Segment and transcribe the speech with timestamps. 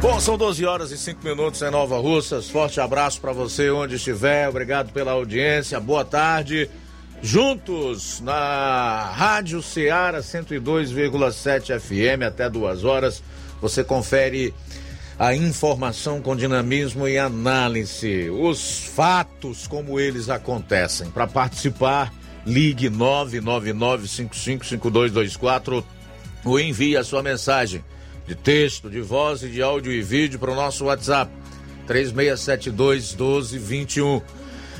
[0.00, 2.48] Bom, são 12 horas e 5 minutos em Nova Russas.
[2.48, 4.48] Forte abraço para você onde estiver.
[4.48, 5.78] Obrigado pela audiência.
[5.78, 6.70] Boa tarde.
[7.20, 13.22] Juntos na Rádio Ceará 102,7 FM até duas horas.
[13.60, 14.54] Você confere
[15.18, 21.10] a informação com dinamismo e análise, os fatos como eles acontecem.
[21.10, 22.10] Para participar,
[22.46, 25.84] ligue 999555224
[26.42, 27.84] ou envie a sua mensagem
[28.30, 31.32] de texto, de voz e de áudio e vídeo para o nosso WhatsApp
[31.84, 34.22] 3672 1221.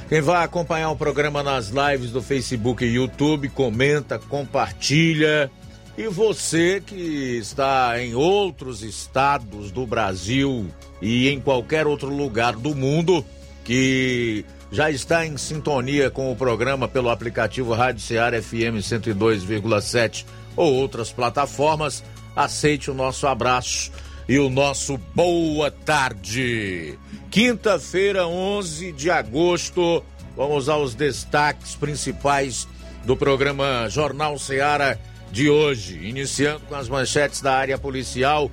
[0.08, 5.50] Quem vai acompanhar o programa nas lives do Facebook e YouTube, comenta, compartilha.
[5.98, 10.68] E você que está em outros estados do Brasil
[11.02, 13.24] e em qualquer outro lugar do mundo
[13.64, 20.72] que já está em sintonia com o programa pelo aplicativo Rádio Ceará FM 102,7 ou
[20.72, 23.90] outras plataformas, aceite o nosso abraço
[24.28, 26.98] e o nosso boa tarde.
[27.30, 30.04] Quinta-feira, 11 de agosto,
[30.36, 32.68] vamos aos destaques principais
[33.04, 35.00] do programa Jornal Seara
[35.32, 38.50] de hoje, iniciando com as manchetes da área policial.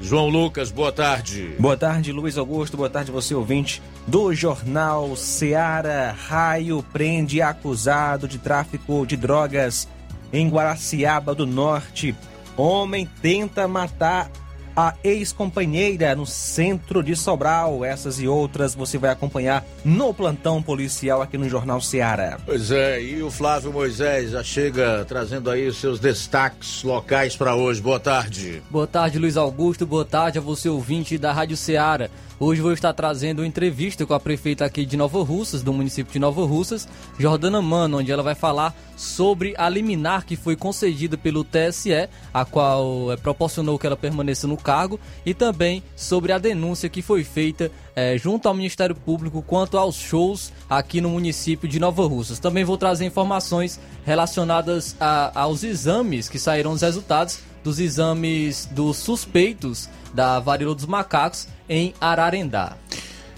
[0.00, 1.54] João Lucas, boa tarde.
[1.58, 2.76] Boa tarde, Luiz Augusto.
[2.76, 6.16] Boa tarde, você ouvinte do Jornal Seara.
[6.26, 9.86] Raio prende acusado de tráfico de drogas
[10.32, 12.14] em Guaraciaba do Norte.
[12.56, 14.30] Homem tenta matar
[14.76, 17.84] a ex-companheira no centro de Sobral.
[17.84, 22.38] Essas e outras você vai acompanhar no plantão policial aqui no Jornal Seara.
[22.46, 27.54] Pois é, e o Flávio Moisés já chega trazendo aí os seus destaques locais para
[27.54, 27.80] hoje.
[27.80, 28.62] Boa tarde.
[28.70, 29.86] Boa tarde, Luiz Augusto.
[29.86, 32.10] Boa tarde a você, ouvinte da Rádio Seara.
[32.42, 36.10] Hoje vou estar trazendo uma entrevista com a prefeita aqui de Nova Russas, do município
[36.10, 41.18] de Nova Russas, Jordana Mano, onde ela vai falar sobre a liminar que foi concedida
[41.18, 46.38] pelo TSE, a qual é, proporcionou que ela permaneça no cargo, e também sobre a
[46.38, 51.68] denúncia que foi feita é, junto ao Ministério Público quanto aos shows aqui no município
[51.68, 52.38] de Nova Russas.
[52.38, 58.96] Também vou trazer informações relacionadas a, aos exames que saíram os resultados dos exames dos
[58.96, 62.76] suspeitos da varíola dos macacos em Ararendá.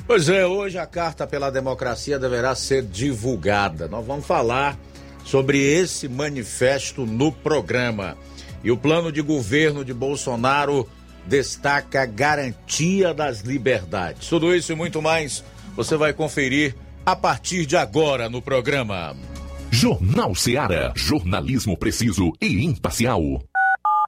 [0.06, 3.88] Pois é, hoje a Carta pela Democracia deverá ser divulgada.
[3.88, 4.76] Nós vamos falar
[5.24, 8.16] sobre esse manifesto no programa.
[8.64, 10.88] E o plano de governo de Bolsonaro
[11.26, 14.28] destaca a garantia das liberdades.
[14.28, 15.44] Tudo isso e muito mais
[15.76, 19.16] você vai conferir a partir de agora no programa.
[19.70, 23.42] Jornal Ceará, jornalismo preciso e imparcial.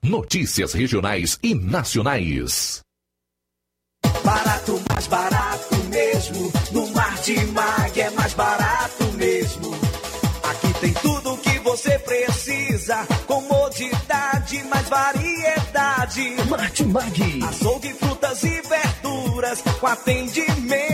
[0.04, 2.82] Notícias regionais e nacionais.
[4.22, 6.52] Barato, mais barato mesmo.
[6.72, 9.74] No Mar de Mag é mais barato mesmo.
[10.42, 13.06] Aqui tem tudo o que você precisa.
[13.26, 16.36] Comodidade, mais variedade.
[16.50, 17.42] Martimag.
[17.48, 19.62] Açougue, frutas e verduras.
[19.80, 20.93] Com atendimento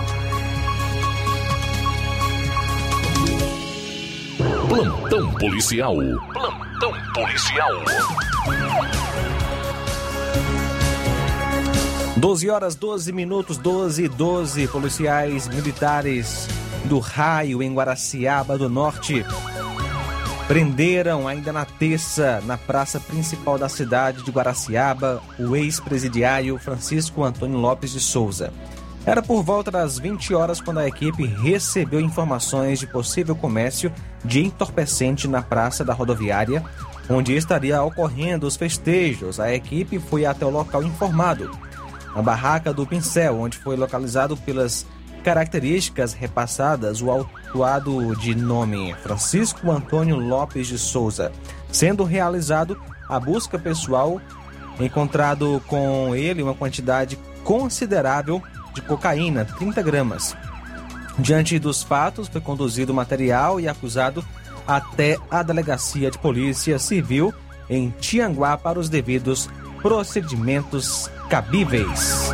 [4.71, 5.97] Plantão policial.
[6.31, 7.71] Plantão policial.
[12.15, 16.47] 12 horas 12 minutos, 12 e 12 policiais militares
[16.85, 19.25] do raio em Guaraciaba do Norte
[20.47, 27.57] prenderam ainda na terça, na praça principal da cidade de Guaraciaba, o ex-presidiário Francisco Antônio
[27.57, 28.53] Lopes de Souza.
[29.03, 33.91] Era por volta das 20 horas quando a equipe recebeu informações de possível comércio
[34.23, 36.63] de entorpecente na praça da rodoviária,
[37.09, 39.39] onde estaria ocorrendo os festejos.
[39.39, 41.49] A equipe foi até o local informado,
[42.15, 44.85] na barraca do Pincel, onde foi localizado pelas
[45.23, 51.31] características repassadas o autuado de nome Francisco Antônio Lopes de Souza,
[51.71, 54.21] sendo realizado a busca pessoal,
[54.79, 58.41] encontrado com ele uma quantidade considerável
[58.73, 60.35] de cocaína, 30 gramas.
[61.17, 64.23] Diante dos fatos, foi conduzido o material e acusado
[64.67, 67.33] até a delegacia de polícia civil
[67.69, 69.49] em Tianguá para os devidos
[69.81, 72.31] procedimentos cabíveis.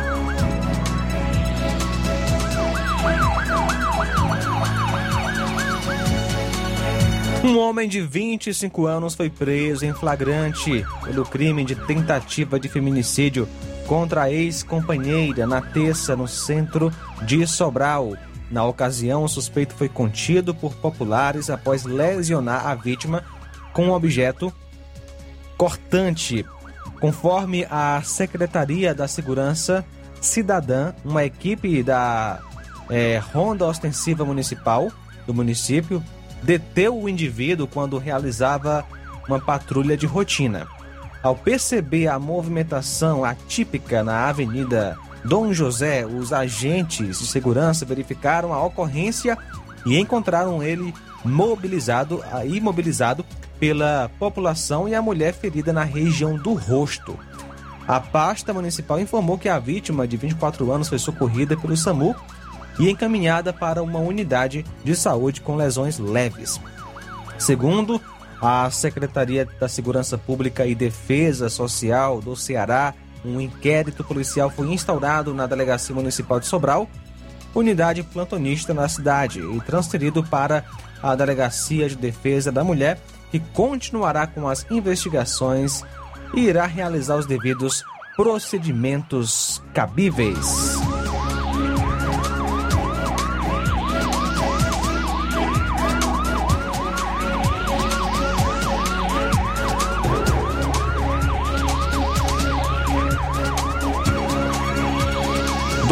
[7.44, 13.48] Um homem de 25 anos foi preso em flagrante pelo crime de tentativa de feminicídio
[13.88, 16.92] contra a ex-companheira na terça no centro
[17.22, 18.12] de Sobral.
[18.50, 23.24] Na ocasião, o suspeito foi contido por populares após lesionar a vítima
[23.72, 24.52] com um objeto
[25.56, 26.44] cortante.
[27.00, 29.84] Conforme a Secretaria da Segurança
[30.20, 32.40] Cidadã, uma equipe da
[32.90, 34.90] é, Ronda Ostensiva Municipal
[35.26, 36.02] do município
[36.42, 38.84] deteu o indivíduo quando realizava
[39.26, 40.66] uma patrulha de rotina.
[41.22, 48.62] Ao perceber a movimentação atípica na Avenida Dom José, os agentes de segurança verificaram a
[48.64, 49.36] ocorrência
[49.84, 50.94] e encontraram ele
[51.24, 53.24] mobilizado, imobilizado
[53.58, 57.18] pela população e a mulher ferida na região do rosto.
[57.86, 62.14] A pasta municipal informou que a vítima, de 24 anos, foi socorrida pelo SAMU
[62.78, 66.60] e encaminhada para uma unidade de saúde com lesões leves.
[67.38, 68.00] Segundo
[68.40, 75.34] a Secretaria da Segurança Pública e Defesa Social do Ceará, um inquérito policial foi instaurado
[75.34, 76.88] na Delegacia Municipal de Sobral,
[77.54, 80.64] unidade plantonista na cidade, e transferido para
[81.02, 85.84] a Delegacia de Defesa da Mulher, que continuará com as investigações
[86.34, 87.84] e irá realizar os devidos
[88.16, 90.87] procedimentos cabíveis.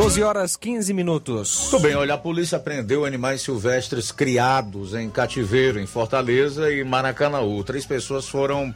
[0.07, 1.59] Doze horas 15 minutos.
[1.63, 7.65] Muito bem, olha, a polícia prendeu animais silvestres criados em cativeiro em Fortaleza e Maracanaú.
[7.65, 8.73] Três pessoas foram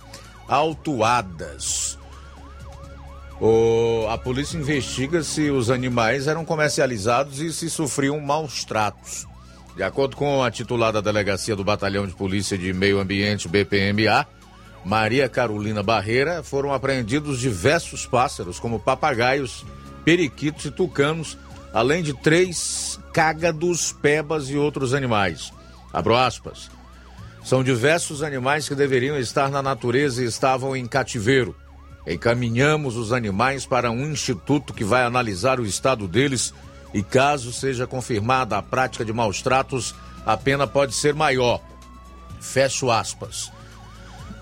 [0.48, 1.96] autuadas.
[3.40, 9.24] O, a polícia investiga se os animais eram comercializados e se sofriam maus tratos.
[9.76, 14.26] De acordo com a titular da delegacia do Batalhão de Polícia de Meio Ambiente BPMA,
[14.84, 19.64] Maria Carolina Barreira, foram apreendidos diversos pássaros, como papagaios,
[20.04, 21.36] periquitos e tucanos,
[21.72, 25.52] além de três cágados, pebas e outros animais.
[25.92, 26.70] Abro aspas.
[27.44, 31.56] São diversos animais que deveriam estar na natureza e estavam em cativeiro.
[32.06, 36.52] Encaminhamos os animais para um instituto que vai analisar o estado deles
[36.92, 39.94] e, caso seja confirmada a prática de maus tratos,
[40.26, 41.60] a pena pode ser maior.
[42.40, 43.52] Fecho aspas.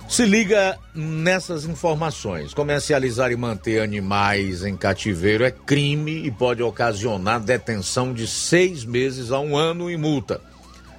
[0.09, 2.55] Se liga nessas informações.
[2.55, 9.31] Comercializar e manter animais em cativeiro é crime e pode ocasionar detenção de seis meses
[9.31, 10.41] a um ano e multa.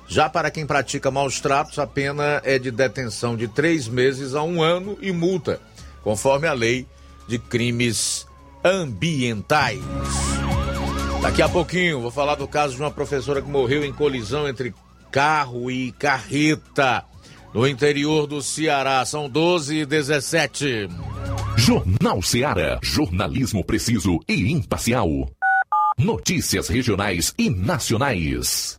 [0.08, 4.44] Já para quem pratica maus tratos, a pena é de detenção de três meses a
[4.44, 5.60] um ano e multa,
[6.04, 6.88] conforme a lei
[7.28, 8.28] de crimes
[8.64, 9.82] ambientais.
[11.22, 14.74] Daqui a pouquinho vou falar do caso de uma professora que morreu em colisão entre
[15.12, 17.09] carro e carreta
[17.54, 19.06] no interior do Ceará.
[19.06, 20.88] São 12 e 17.
[21.58, 22.80] Jornal Ceará.
[22.82, 25.10] Jornalismo preciso e imparcial.
[25.98, 28.79] Notícias regionais e nacionais.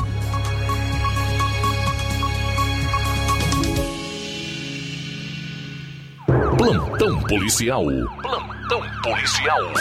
[6.60, 7.86] Plantão policial.
[8.20, 9.72] Plantão policial.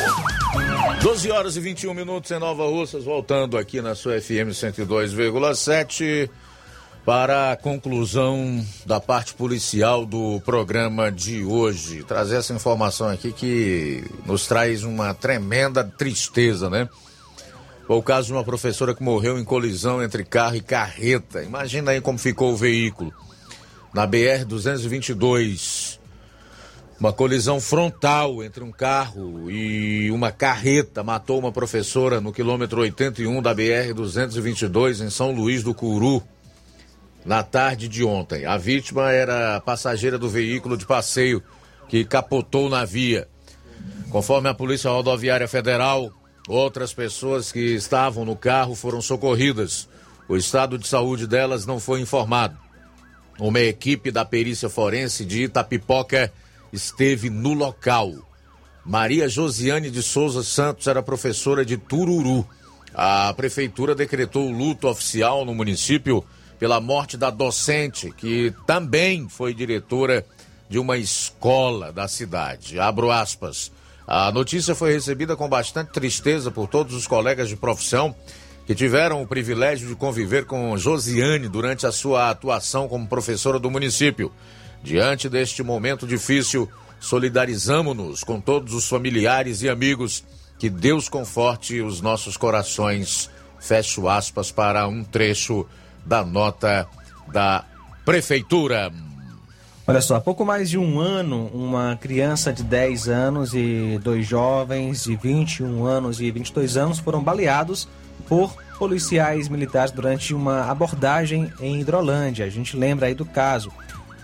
[1.02, 6.30] 12 horas e 21 minutos em Nova Russas, voltando aqui na sua FM 102,7
[7.04, 12.02] para a conclusão da parte policial do programa de hoje.
[12.04, 16.88] Trazer essa informação aqui que nos traz uma tremenda tristeza, né?
[17.86, 21.44] Foi o caso de uma professora que morreu em colisão entre carro e carreta.
[21.44, 23.14] Imagina aí como ficou o veículo.
[23.94, 25.99] Na BR 222.
[27.00, 33.42] Uma colisão frontal entre um carro e uma carreta matou uma professora no quilômetro 81
[33.42, 36.22] da BR 222 em São Luís do Curu
[37.26, 38.46] na tarde de ontem.
[38.46, 41.42] A vítima era passageira do veículo de passeio
[41.88, 43.30] que capotou na via.
[44.10, 46.12] Conforme a Polícia Rodoviária Federal,
[46.50, 49.88] outras pessoas que estavam no carro foram socorridas.
[50.28, 52.58] O estado de saúde delas não foi informado.
[53.40, 56.30] Uma equipe da perícia forense de Itapipoca
[56.72, 58.14] esteve no local.
[58.86, 62.48] Maria Josiane de Souza Santos era professora de Tururu.
[62.94, 66.24] A prefeitura decretou luto oficial no município
[66.58, 70.26] pela morte da docente, que também foi diretora
[70.70, 72.80] de uma escola da cidade.
[72.80, 73.72] Abro aspas.
[74.06, 78.16] A notícia foi recebida com bastante tristeza por todos os colegas de profissão
[78.66, 83.72] que tiveram o privilégio de conviver com Josiane durante a sua atuação como professora do
[83.72, 84.32] município.
[84.84, 90.24] Diante deste momento difícil, solidarizamos-nos com todos os familiares e amigos.
[90.58, 93.30] Que Deus conforte os nossos corações.
[93.60, 95.66] Fecho aspas para um trecho
[96.06, 96.88] da nota
[97.32, 97.64] da
[98.04, 98.92] Prefeitura.
[99.88, 104.28] Olha só, há pouco mais de um ano, uma criança de 10 anos e dois
[104.28, 107.88] jovens de 21 anos e 22 anos foram baleados
[108.28, 112.46] por policiais militares durante uma abordagem em Hidrolândia.
[112.46, 113.72] A gente lembra aí do caso.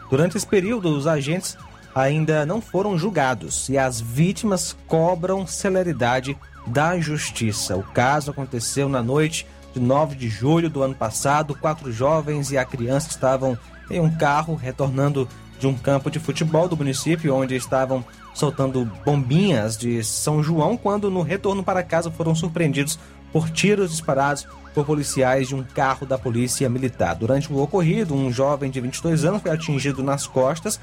[0.10, 1.58] Durante esse período, os agentes
[1.94, 6.38] ainda não foram julgados e as vítimas cobram celeridade
[6.68, 7.78] da justiça.
[7.78, 11.56] O caso aconteceu na noite de 9 de julho do ano passado.
[11.56, 13.58] Quatro jovens e a criança estavam
[13.90, 15.28] em um carro retornando
[15.60, 21.10] de um campo de futebol do município, onde estavam soltando bombinhas de São João, quando
[21.10, 23.00] no retorno para casa foram surpreendidos
[23.36, 27.16] por tiros disparados por policiais de um carro da polícia militar.
[27.16, 30.80] Durante o ocorrido, um jovem de 22 anos foi atingido nas costas,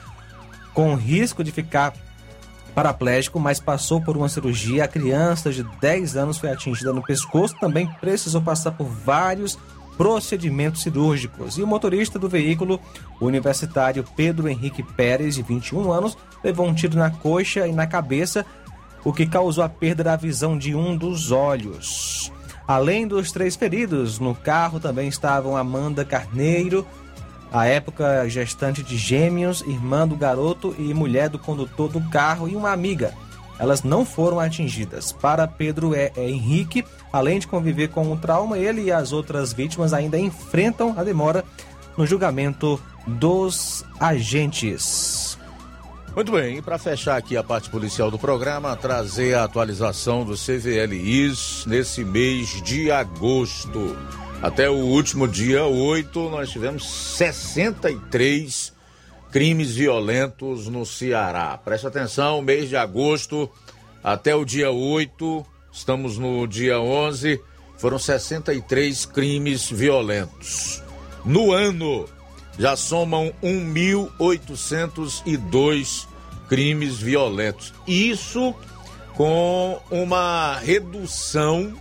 [0.75, 1.95] com risco de ficar
[2.75, 4.85] paraplégico, mas passou por uma cirurgia.
[4.85, 9.59] A criança de 10 anos foi atingida no pescoço, também precisou passar por vários
[9.97, 11.57] procedimentos cirúrgicos.
[11.57, 12.79] E o motorista do veículo,
[13.19, 17.87] o universitário Pedro Henrique Pérez, de 21 anos, levou um tiro na coxa e na
[17.87, 18.45] cabeça,
[19.03, 22.32] o que causou a perda da visão de um dos olhos.
[22.66, 26.87] Além dos três feridos, no carro também estavam Amanda Carneiro,
[27.53, 32.57] à época gestante de gêmeos, irmã do garoto e mulher do condutor do carro e
[32.57, 33.12] uma amiga.
[33.59, 35.12] Elas não foram atingidas.
[35.12, 39.53] Para Pedro é, é Henrique, além de conviver com o trauma, ele e as outras
[39.53, 41.44] vítimas ainda enfrentam a demora
[41.96, 45.32] no julgamento dos agentes.
[46.14, 50.35] Muito bem, e para fechar aqui a parte policial do programa, trazer a atualização do
[50.35, 53.96] CVLIs nesse mês de agosto.
[54.42, 58.75] Até o último dia 8, nós tivemos 63
[59.31, 61.57] crimes violentos no Ceará.
[61.57, 63.51] Preste atenção, mês de agosto
[64.05, 67.40] até o dia 8, estamos no dia 11,
[67.79, 70.83] foram 63 crimes violentos.
[71.25, 72.07] No ano,
[72.59, 76.07] já somam 1.802
[76.49, 77.73] crimes violentos.
[77.87, 78.55] Isso
[79.15, 81.73] com uma redução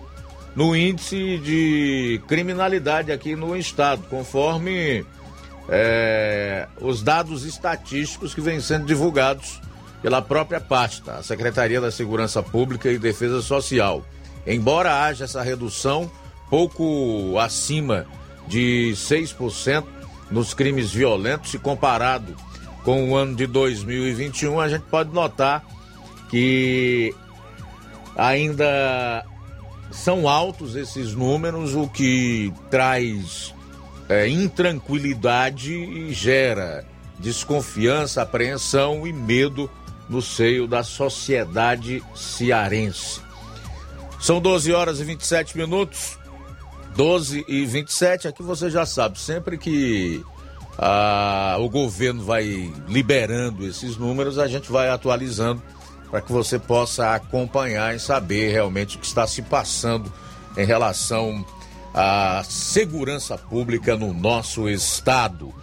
[0.56, 5.06] no índice de criminalidade aqui no estado, conforme
[5.70, 9.62] é, os dados estatísticos que vêm sendo divulgados
[10.02, 14.04] pela própria pasta, a Secretaria da Segurança Pública e Defesa Social.
[14.46, 16.12] Embora haja essa redução
[16.50, 18.06] pouco acima
[18.48, 19.86] de 6%
[20.32, 22.36] nos crimes violentos, se comparado
[22.84, 25.64] com o ano de 2021, a gente pode notar
[26.30, 27.14] que
[28.16, 29.26] ainda
[29.92, 33.54] são altos esses números, o que traz
[34.08, 36.86] é, intranquilidade e gera
[37.20, 39.70] desconfiança, apreensão e medo
[40.10, 43.22] no seio da sociedade cearense.
[44.20, 46.18] São 12 horas e 27 minutos.
[46.96, 50.24] 12 e 27, aqui você já sabe, sempre que
[50.78, 55.62] ah, o governo vai liberando esses números, a gente vai atualizando
[56.10, 60.12] para que você possa acompanhar e saber realmente o que está se passando
[60.58, 61.46] em relação
[61.94, 65.54] à segurança pública no nosso estado.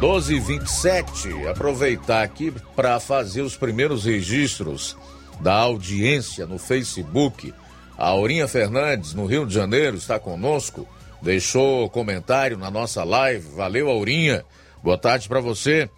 [0.00, 4.96] 1227, aproveitar aqui para fazer os primeiros registros
[5.40, 7.54] da audiência no Facebook.
[7.96, 10.86] A Aurinha Fernandes, no Rio de Janeiro, está conosco.
[11.22, 13.48] Deixou comentário na nossa live.
[13.54, 14.44] Valeu, Aurinha.
[14.82, 15.88] Boa tarde para você.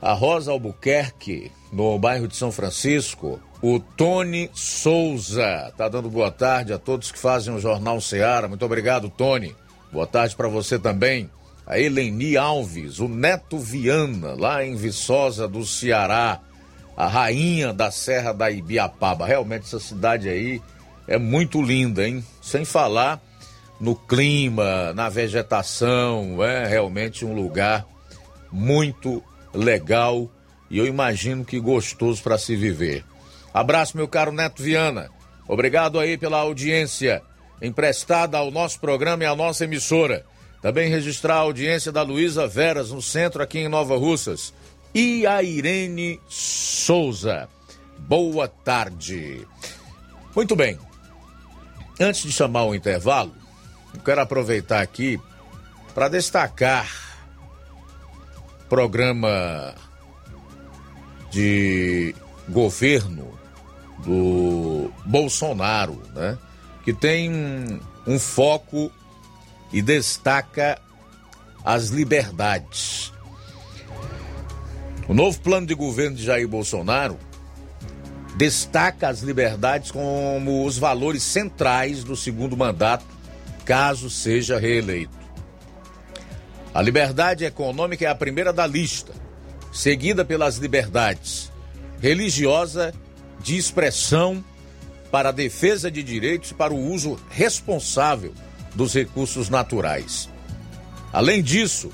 [0.00, 3.40] A Rosa Albuquerque, no bairro de São Francisco.
[3.62, 8.48] O Tony Souza tá dando boa tarde a todos que fazem o Jornal Seara.
[8.48, 9.54] Muito obrigado, Tony.
[9.92, 11.30] Boa tarde para você também.
[11.66, 16.40] A Eleni Alves, o Neto Viana, lá em Viçosa do Ceará.
[16.96, 19.26] A rainha da Serra da Ibiapaba.
[19.26, 20.60] Realmente essa cidade aí
[21.06, 22.24] é muito linda, hein?
[22.40, 23.20] Sem falar
[23.80, 27.86] no clima, na vegetação, é realmente um lugar
[28.50, 30.30] muito legal
[30.70, 33.04] e eu imagino que gostoso para se viver.
[33.52, 35.10] Abraço, meu caro Neto Viana.
[35.46, 37.22] Obrigado aí pela audiência
[37.60, 40.24] emprestada ao nosso programa e à nossa emissora.
[40.62, 44.52] Também registrar a audiência da Luísa Veras no centro aqui em Nova Russas.
[44.94, 47.48] E a Irene Souza.
[47.98, 49.46] Boa tarde.
[50.34, 50.78] Muito bem.
[52.00, 53.34] Antes de chamar o intervalo,
[53.94, 55.20] eu quero aproveitar aqui
[55.94, 56.88] para destacar
[58.68, 59.74] programa
[61.30, 62.14] de
[62.48, 63.38] governo
[64.04, 66.36] do Bolsonaro, né?
[66.84, 68.90] Que tem um foco
[69.72, 70.80] e destaca
[71.64, 73.12] as liberdades.
[75.06, 77.18] O novo plano de governo de Jair Bolsonaro
[78.36, 83.04] destaca as liberdades como os valores centrais do segundo mandato,
[83.64, 85.16] caso seja reeleito.
[86.72, 89.12] A liberdade econômica é a primeira da lista,
[89.72, 91.52] seguida pelas liberdades
[92.04, 92.92] religiosa,
[93.40, 94.44] de expressão,
[95.10, 98.34] para a defesa de direitos e para o uso responsável
[98.74, 100.28] dos recursos naturais.
[101.10, 101.90] Além disso,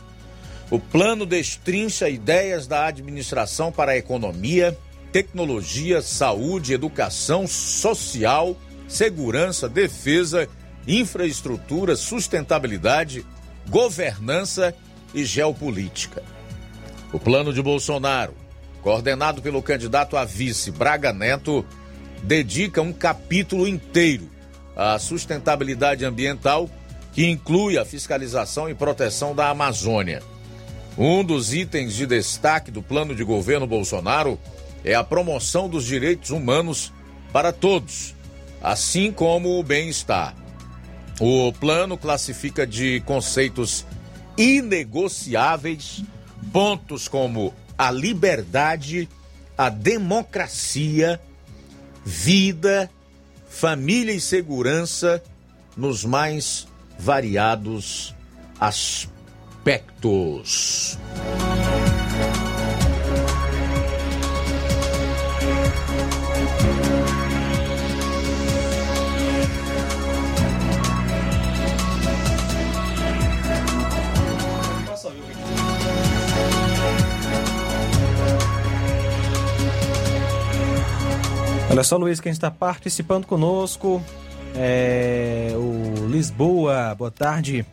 [0.68, 4.76] o plano destrincha ideias da administração para a economia,
[5.12, 8.56] tecnologia, saúde, educação social,
[8.88, 10.48] segurança, defesa,
[10.86, 13.24] infraestrutura, sustentabilidade,
[13.68, 14.74] governança
[15.14, 16.22] e geopolítica.
[17.12, 18.34] O plano de Bolsonaro,
[18.82, 21.64] coordenado pelo candidato a vice Braga Neto,
[22.22, 24.28] dedica um capítulo inteiro
[24.76, 26.70] à sustentabilidade ambiental,
[27.12, 30.22] que inclui a fiscalização e proteção da Amazônia.
[30.96, 34.38] Um dos itens de destaque do plano de governo Bolsonaro
[34.84, 36.92] é a promoção dos direitos humanos
[37.32, 38.14] para todos,
[38.62, 40.34] assim como o bem-estar.
[41.20, 43.84] O plano classifica de conceitos
[44.36, 46.02] inegociáveis
[46.52, 49.08] pontos como a liberdade,
[49.56, 51.20] a democracia,
[52.04, 52.90] vida,
[53.48, 55.22] família e segurança
[55.76, 56.66] nos mais
[56.98, 58.14] variados
[58.58, 59.08] aspectos.
[81.70, 84.02] Olha só, Luiz, quem está participando conosco
[84.56, 86.96] é o Lisboa.
[86.96, 87.64] Boa tarde.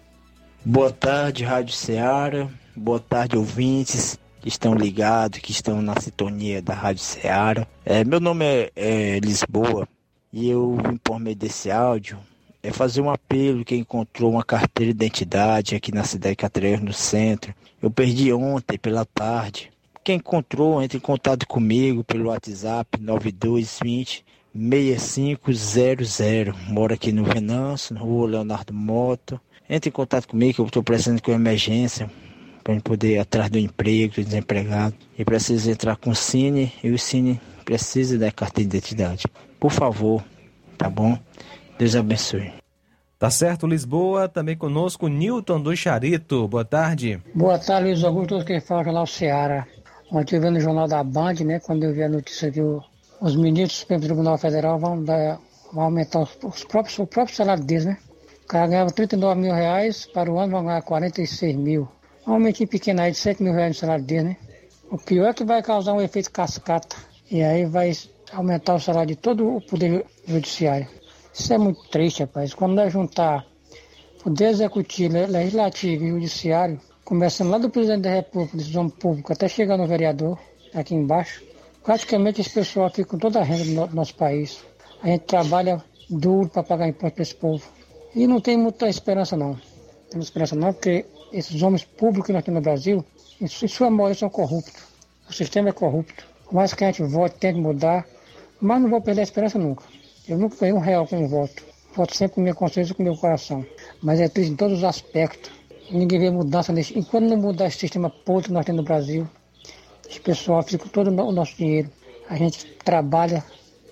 [0.64, 2.48] Boa tarde, Rádio Ceará.
[2.76, 7.66] Boa tarde, ouvintes que estão ligados, que estão na sintonia da Rádio Ceará.
[7.84, 9.88] É, meu nome é, é Lisboa
[10.32, 12.20] e eu vim por meio desse áudio
[12.62, 16.84] é fazer um apelo quem encontrou uma carteira de identidade aqui na cidade de Catarina,
[16.84, 17.54] no centro.
[17.82, 19.72] Eu perdi ontem pela tarde.
[20.08, 24.24] Quem encontrou, entre em contato comigo pelo WhatsApp 9220
[24.56, 26.20] 6500.
[26.70, 29.38] Moro aqui no Venâncio, na rua Leonardo Moto.
[29.70, 32.10] Entre em contato comigo que eu estou precisando com emergência
[32.64, 34.96] para poder ir atrás do emprego, do desempregado.
[35.20, 39.26] E preciso entrar com o Cine e o Cine precisa da carteira de identidade.
[39.60, 40.24] Por favor,
[40.78, 41.20] tá bom?
[41.78, 42.54] Deus abençoe.
[43.20, 44.30] Tá certo, Lisboa.
[44.30, 46.48] Também conosco, Newton do Charito.
[46.48, 47.20] Boa tarde.
[47.34, 49.68] Boa tarde, Luiz Augusto, quem fala lá o Ceará.
[50.12, 52.82] Ontem eu vi no Jornal da Band, né, quando eu vi a notícia que o,
[53.20, 55.40] os ministros do Supremo Tribunal Federal vão, dar,
[55.74, 57.98] vão aumentar os, os, próprios, o próprio salário deles, né?
[58.46, 61.90] O cara ganhava 39 mil reais, para o ano vão ganhar 46 mil.
[62.26, 64.38] Um aumentinho pequeno aí de 7 mil reais no salário deles, né?
[64.90, 66.96] O pior é que vai causar um efeito cascata.
[67.30, 67.92] E aí vai
[68.32, 70.88] aumentar o salário de todo o Poder Judiciário.
[71.34, 72.54] Isso é muito triste, rapaz.
[72.54, 73.46] Quando nós juntar
[74.24, 79.78] Poder Executivo, Legislativo e Judiciário, começando lá do presidente da República, decisão pública, até chegar
[79.78, 80.38] no vereador,
[80.74, 81.42] aqui embaixo,
[81.82, 84.60] praticamente esse pessoal aqui com toda a renda do nosso país.
[85.02, 87.66] A gente trabalha duro para pagar imposto para esse povo.
[88.14, 89.52] E não tem muita esperança não.
[89.52, 89.60] Não
[90.10, 93.06] tem esperança não, porque esses homens públicos aqui no Brasil,
[93.40, 94.84] em sua maioria são corruptos.
[95.30, 96.26] O sistema é corrupto.
[96.44, 98.06] Por mais que a gente vote, tente mudar,
[98.60, 99.86] mas não vou perder a esperança nunca.
[100.28, 101.64] Eu nunca ganhei um real com um voto.
[101.96, 103.66] Voto sempre com minha consciência e com meu coração.
[104.04, 105.57] Mas é triste em todos os aspectos.
[105.90, 106.98] Ninguém vê mudança nesse.
[106.98, 109.28] Enquanto não mudar esse sistema podre que nós temos no Brasil,
[110.10, 111.90] esse pessoal fica com todo o nosso dinheiro.
[112.30, 113.44] A gente trabalha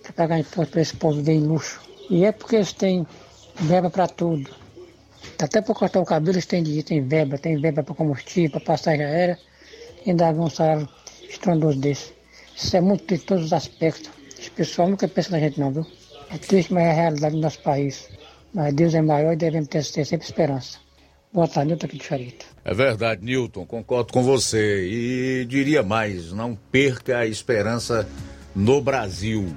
[0.04, 1.82] para pagar imposto para esse povo viver em luxo.
[2.10, 3.08] E é porque eles têm
[3.56, 4.50] verba para tudo.
[5.40, 8.60] Até para cortar o cabelo eles têm dinheiro, tem verba, tem verba para combustível, para
[8.60, 9.40] passagem aérea,
[10.06, 10.88] e ainda um salário
[11.30, 12.14] estrondoso desse.
[12.56, 14.12] Isso é muito em todos os aspectos.
[14.38, 15.86] Esse pessoal nunca pensa na gente não, viu?
[16.30, 18.10] É triste, mas é a realidade do nosso país.
[18.54, 20.85] Mas Deus é maior e devemos ter sempre esperança.
[21.36, 22.46] Boa tarde, Nilton aqui de Charito.
[22.64, 24.88] É verdade, Newton, concordo com você.
[24.90, 28.08] E diria mais, não perca a esperança
[28.56, 29.54] no Brasil.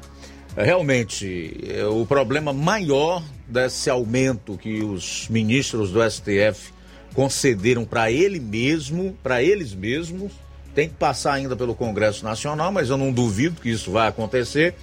[0.56, 6.72] Realmente, é, o problema maior desse aumento que os ministros do STF
[7.14, 10.32] concederam para ele mesmo, para eles mesmos,
[10.74, 14.74] tem que passar ainda pelo Congresso Nacional, mas eu não duvido que isso vai acontecer.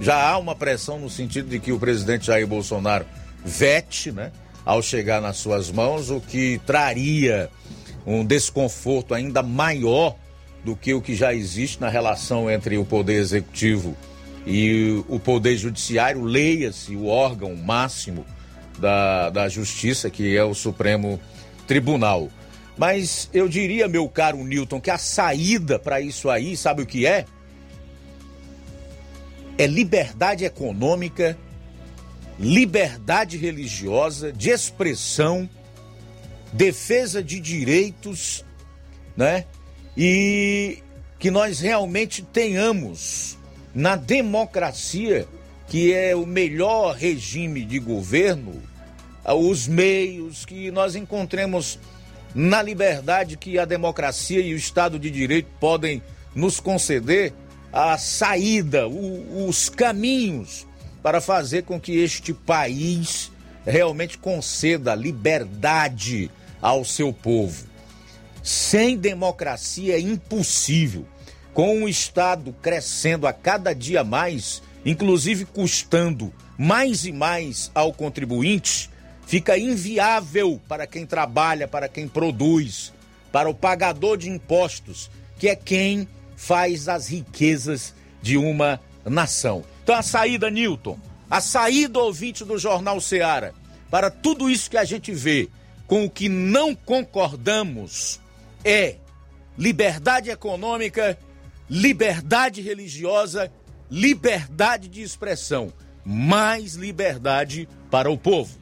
[0.00, 3.04] Já há uma pressão no sentido de que o presidente Jair Bolsonaro
[3.44, 4.32] vete, né?
[4.68, 7.48] Ao chegar nas suas mãos, o que traria
[8.06, 10.14] um desconforto ainda maior
[10.62, 13.96] do que o que já existe na relação entre o Poder Executivo
[14.46, 18.26] e o Poder Judiciário, leia-se o órgão máximo
[18.78, 21.18] da, da Justiça, que é o Supremo
[21.66, 22.28] Tribunal.
[22.76, 27.06] Mas eu diria, meu caro Newton, que a saída para isso aí, sabe o que
[27.06, 27.24] é?
[29.56, 31.38] É liberdade econômica
[32.38, 35.48] liberdade religiosa, de expressão,
[36.52, 38.44] defesa de direitos,
[39.16, 39.44] né?
[39.96, 40.78] E
[41.18, 43.36] que nós realmente tenhamos
[43.74, 45.26] na democracia,
[45.66, 48.62] que é o melhor regime de governo,
[49.24, 51.78] os meios que nós encontremos
[52.34, 56.00] na liberdade que a democracia e o Estado de Direito podem
[56.34, 57.32] nos conceder,
[57.72, 60.67] a saída, o, os caminhos
[61.08, 63.32] para fazer com que este país
[63.64, 67.66] realmente conceda liberdade ao seu povo.
[68.42, 71.06] Sem democracia é impossível.
[71.54, 78.90] Com o Estado crescendo a cada dia mais, inclusive custando mais e mais ao contribuinte,
[79.26, 82.92] fica inviável para quem trabalha, para quem produz,
[83.32, 89.64] para o pagador de impostos, que é quem faz as riquezas de uma nação.
[89.82, 90.98] Então a saída, Newton,
[91.30, 93.54] a saída ouvinte do Jornal Seara,
[93.90, 95.48] para tudo isso que a gente vê
[95.86, 98.20] com o que não concordamos
[98.64, 98.96] é
[99.56, 101.18] liberdade econômica,
[101.68, 103.50] liberdade religiosa,
[103.90, 105.72] liberdade de expressão,
[106.04, 108.56] mais liberdade para o povo.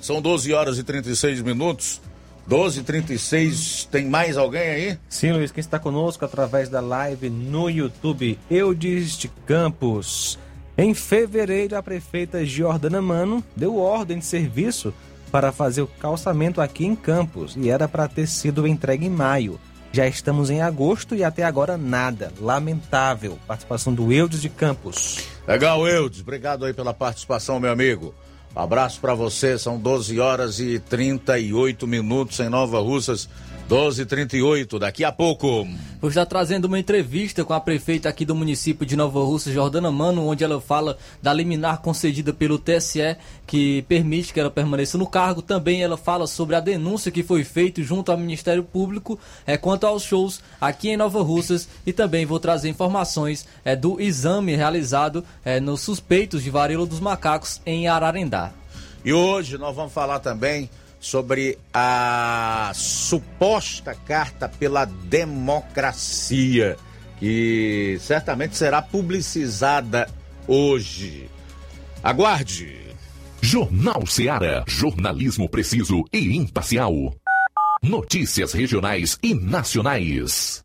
[0.00, 2.00] São 12 horas e 36 minutos.
[2.48, 4.98] 12 e 36 tem mais alguém aí?
[5.06, 10.38] Sim, Luiz, quem está conosco através da live no YouTube, Eudes de Campos.
[10.76, 14.94] Em fevereiro, a prefeita Jordana Mano deu ordem de serviço
[15.30, 19.60] para fazer o calçamento aqui em Campos e era para ter sido entregue em maio.
[19.92, 22.32] Já estamos em agosto e até agora nada.
[22.40, 23.38] Lamentável.
[23.46, 25.18] Participação do Eudes de Campos.
[25.46, 26.22] Legal, Eudes.
[26.22, 28.14] Obrigado aí pela participação, meu amigo.
[28.58, 29.56] Abraço para você.
[29.56, 33.28] São 12 horas e 38 minutos em Nova Russas.
[33.68, 35.68] 12h38, daqui a pouco.
[36.00, 39.92] Vou estar trazendo uma entrevista com a prefeita aqui do município de Nova Russa, Jordana
[39.92, 45.06] Mano, onde ela fala da liminar concedida pelo TSE, que permite que ela permaneça no
[45.06, 45.42] cargo.
[45.42, 49.86] Também ela fala sobre a denúncia que foi feita junto ao Ministério Público é, quanto
[49.86, 51.68] aos shows aqui em Nova Russas.
[51.84, 57.00] E também vou trazer informações é, do exame realizado é, nos suspeitos de varíola dos
[57.00, 58.50] macacos em Ararendá.
[59.04, 66.76] E hoje nós vamos falar também sobre a suposta carta pela democracia,
[67.18, 70.08] que certamente será publicizada
[70.46, 71.28] hoje.
[72.02, 72.78] Aguarde!
[73.40, 74.64] Jornal Seara.
[74.66, 76.92] Jornalismo preciso e imparcial.
[77.82, 80.64] Notícias regionais e nacionais.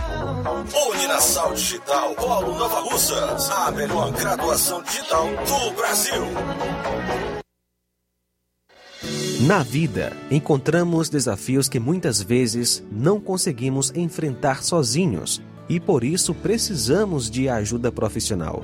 [0.92, 3.50] Uninasal Digital, Polo Nova Russas.
[3.50, 6.22] A melhor graduação digital do Brasil.
[9.42, 17.30] Na vida, encontramos desafios que muitas vezes não conseguimos enfrentar sozinhos e por isso precisamos
[17.30, 18.64] de ajuda profissional.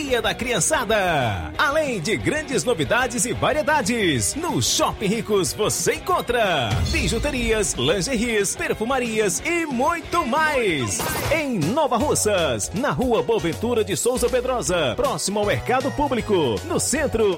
[0.01, 1.53] alegria da criançada.
[1.57, 9.65] Além de grandes novidades e variedades, no Shopping Ricos você encontra bijuterias, lingeries, perfumarias e
[9.67, 10.97] muito mais.
[11.31, 17.37] Em Nova Russas, na rua Boaventura de Souza Pedrosa, próximo ao Mercado Público, no centro.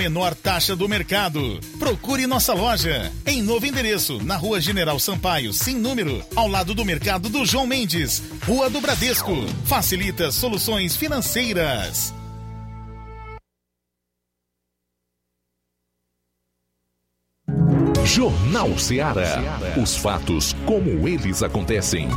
[0.01, 1.59] menor taxa do mercado.
[1.77, 6.83] Procure nossa loja em novo endereço, na Rua General Sampaio, sem número, ao lado do
[6.83, 9.31] mercado do João Mendes, Rua do Bradesco.
[9.65, 12.11] Facilita soluções financeiras.
[18.03, 19.59] Jornal Ceará.
[19.79, 22.09] Os fatos como eles acontecem.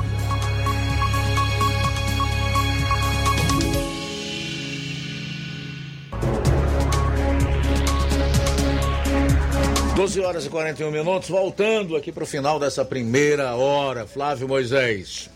[10.04, 14.06] Doze horas e 41 minutos, voltando aqui para o final dessa primeira hora.
[14.06, 15.30] Flávio Moisés.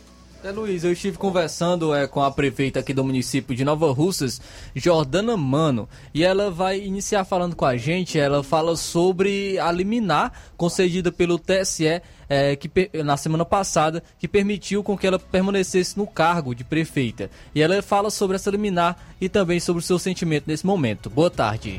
[0.44, 4.38] É, Luiz, eu estive conversando é, com a prefeita aqui do município de Nova Russas,
[4.76, 8.18] Jordana Mano, e ela vai iniciar falando com a gente.
[8.18, 12.70] Ela fala sobre a liminar concedida pelo TSE é, que,
[13.02, 17.30] na semana passada, que permitiu com que ela permanecesse no cargo de prefeita.
[17.54, 21.08] E ela fala sobre essa liminar e também sobre o seu sentimento nesse momento.
[21.08, 21.78] Boa tarde.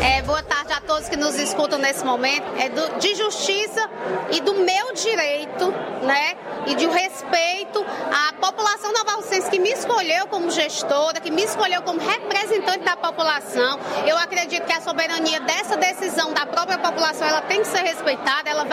[0.00, 2.44] É, boa tarde a todos que nos escutam nesse momento.
[2.58, 3.88] É do, de justiça
[4.32, 5.70] e do meu direito,
[6.02, 6.36] né?
[6.66, 12.00] E de respeito à população novalcense que me escolheu como gestora, que me escolheu como
[12.00, 13.78] representante da população.
[14.06, 18.48] Eu acredito que a soberania dessa decisão da própria população ela tem que ser respeitada,
[18.48, 18.64] ela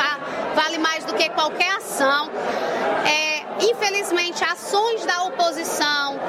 [0.56, 2.30] vale mais do que qualquer ação.
[3.06, 6.20] É, infelizmente, ações da oposição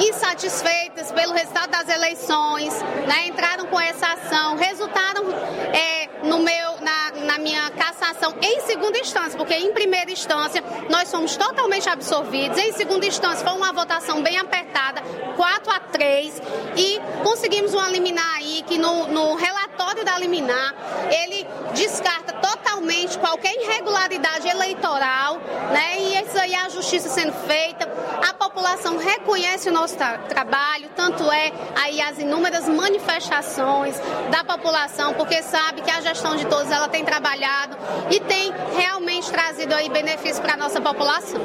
[0.00, 2.72] insatisfeitas pelo resultado das eleições,
[3.06, 5.24] né, entraram com essa ação, resultaram
[5.72, 11.10] é, no meu, na, na minha cassação em segunda instância, porque em primeira instância nós
[11.10, 15.02] fomos totalmente absorvidos, em segunda instância foi uma votação bem apertada,
[15.36, 16.42] 4 a 3,
[16.76, 20.74] e conseguimos uma liminar aí que no, no relatório da liminar
[21.10, 25.38] ele descarta totalmente qualquer irregularidade eleitoral,
[25.72, 25.98] né?
[26.00, 27.88] E isso aí é a justiça sendo feita,
[28.28, 34.00] a população reconhece o nosso tra trabalho, tanto é aí as inúmeras manifestações
[34.30, 37.76] da população, porque sabe que a gestão de todos ela tem trabalhado
[38.10, 41.40] e tem realmente trazido aí benefícios para a nossa população.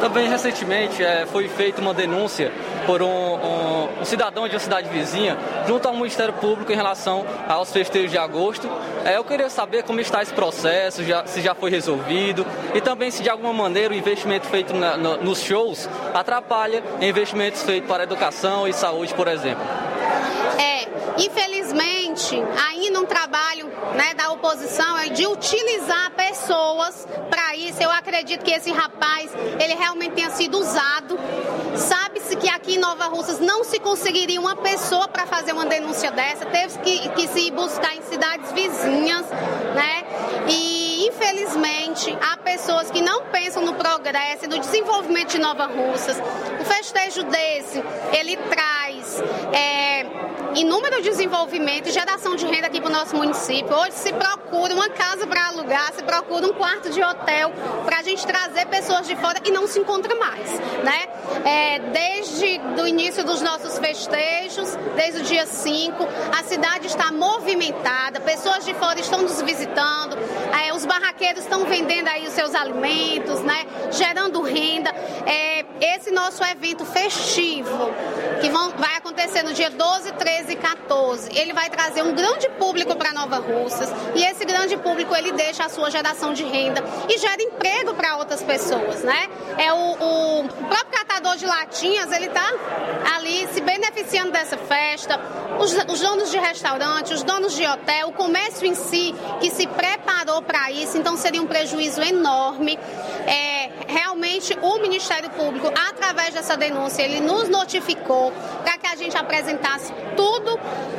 [0.00, 2.52] Também recentemente é, foi feita uma denúncia
[2.84, 5.36] por um, um, um, cidadão de uma cidade vizinha
[5.66, 8.68] junto ao Ministério Público em relação aos festejos de agosto.
[9.04, 13.10] É, eu queria saber como está esse processo, já, se já foi resolvido e também
[13.10, 18.02] se de alguma maneira o investimento feito na, no, nos shows atrapalha investimentos feitos para
[18.02, 19.64] educação e saúde, por exemplo.
[21.18, 22.36] Infelizmente,
[22.68, 27.82] ainda um trabalho né, da oposição é de utilizar pessoas para isso.
[27.82, 29.30] Eu acredito que esse rapaz,
[29.60, 31.18] ele realmente tenha sido usado.
[31.76, 36.10] Sabe-se que aqui em Nova Russas não se conseguiria uma pessoa para fazer uma denúncia
[36.10, 39.26] dessa, teve que, que se buscar em cidades vizinhas,
[39.74, 40.04] né?
[40.48, 46.16] E infelizmente há pessoas que não pensam no progresso e no desenvolvimento de Nova Russas.
[46.60, 47.82] O festejo desse,
[48.12, 49.22] ele traz
[49.52, 50.06] é,
[50.54, 53.74] inúmero desenvolvimento e geração de renda aqui para o nosso município.
[53.74, 57.52] Hoje se procura uma casa para alugar, se procura um quarto de hotel
[57.84, 60.50] para a gente trazer pessoas de fora e não se encontra mais,
[60.82, 61.06] né?
[61.44, 65.96] É, desde o início dos nossos festejos, desde o dia 5,
[66.38, 70.16] a cidade está movimentada, pessoas de fora estão nos visitando,
[70.64, 73.66] é, os barraqueiros estão vendendo aí os seus alimentos, né?
[73.90, 74.90] Gerando renda.
[75.26, 77.90] É, esse nosso evento festivo,
[78.40, 82.48] que vão, vai acontecer no dia 12, 13 e 14, ele vai trazer um grande
[82.50, 86.82] público para Nova Russas e esse grande público ele deixa a sua geração de renda
[87.08, 89.28] e gera emprego para outras pessoas, né?
[89.58, 89.92] É o,
[90.42, 92.44] o próprio catador de latinhas, ele está
[93.14, 95.20] ali se beneficiando dessa festa,
[95.58, 99.66] os, os donos de restaurante, os donos de hotel, o comércio em si que se
[99.66, 102.78] preparou para isso, então seria um prejuízo enorme.
[103.26, 108.32] É, realmente o Ministério Público, através dessa denúncia, ele nos notificou
[108.62, 110.33] para que a gente apresentasse tudo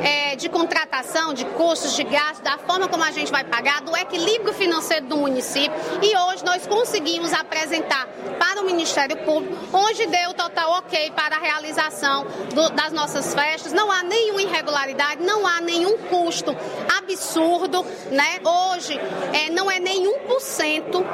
[0.02, 3.96] é, de contratação, de custos, de gastos, da forma como a gente vai pagar, do
[3.96, 5.72] equilíbrio financeiro do município.
[6.02, 8.06] E hoje nós conseguimos apresentar
[8.38, 13.72] para o Ministério Público, onde deu total ok para a realização do, das nossas festas.
[13.72, 16.56] Não há nenhuma irregularidade, não há nenhum custo
[16.98, 18.38] absurdo, né?
[18.44, 18.98] Hoje
[19.32, 21.04] é, não é nenhum por cento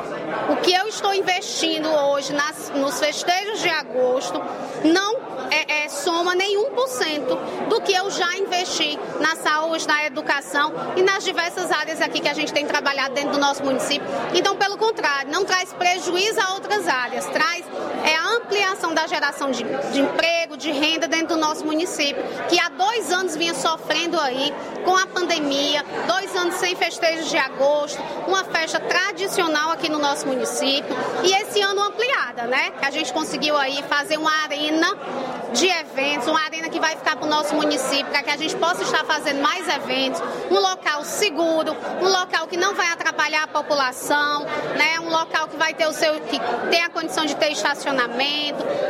[0.51, 4.41] o que eu estou investindo hoje nas, nos festejos de agosto,
[4.85, 5.22] não
[5.53, 11.03] é é, soma nem 1% do que eu já investi na saúde, na educação e
[11.03, 14.07] nas diversas áreas aqui que a gente tem trabalhado dentro do nosso município.
[14.35, 17.65] Então, pelo contrário, não traz prejuízo a outras áreas, traz
[18.05, 22.69] é, ampliação da geração de, de emprego, de renda dentro do nosso município, que há
[22.69, 24.53] dois anos vinha sofrendo aí
[24.85, 30.27] com a pandemia, dois anos sem festejos de agosto, uma festa tradicional aqui no nosso
[30.27, 32.73] município e esse ano ampliada, né?
[32.83, 34.97] A gente conseguiu aí fazer uma arena
[35.53, 38.57] de eventos, uma arena que vai ficar para o nosso município, para que a gente
[38.57, 40.21] possa estar fazendo mais eventos,
[40.51, 44.45] um local seguro, um local que não vai atrapalhar a população,
[44.77, 44.99] né?
[45.01, 46.39] Um local que vai ter o seu, que
[46.71, 48.22] tem a condição de ter estacionamento.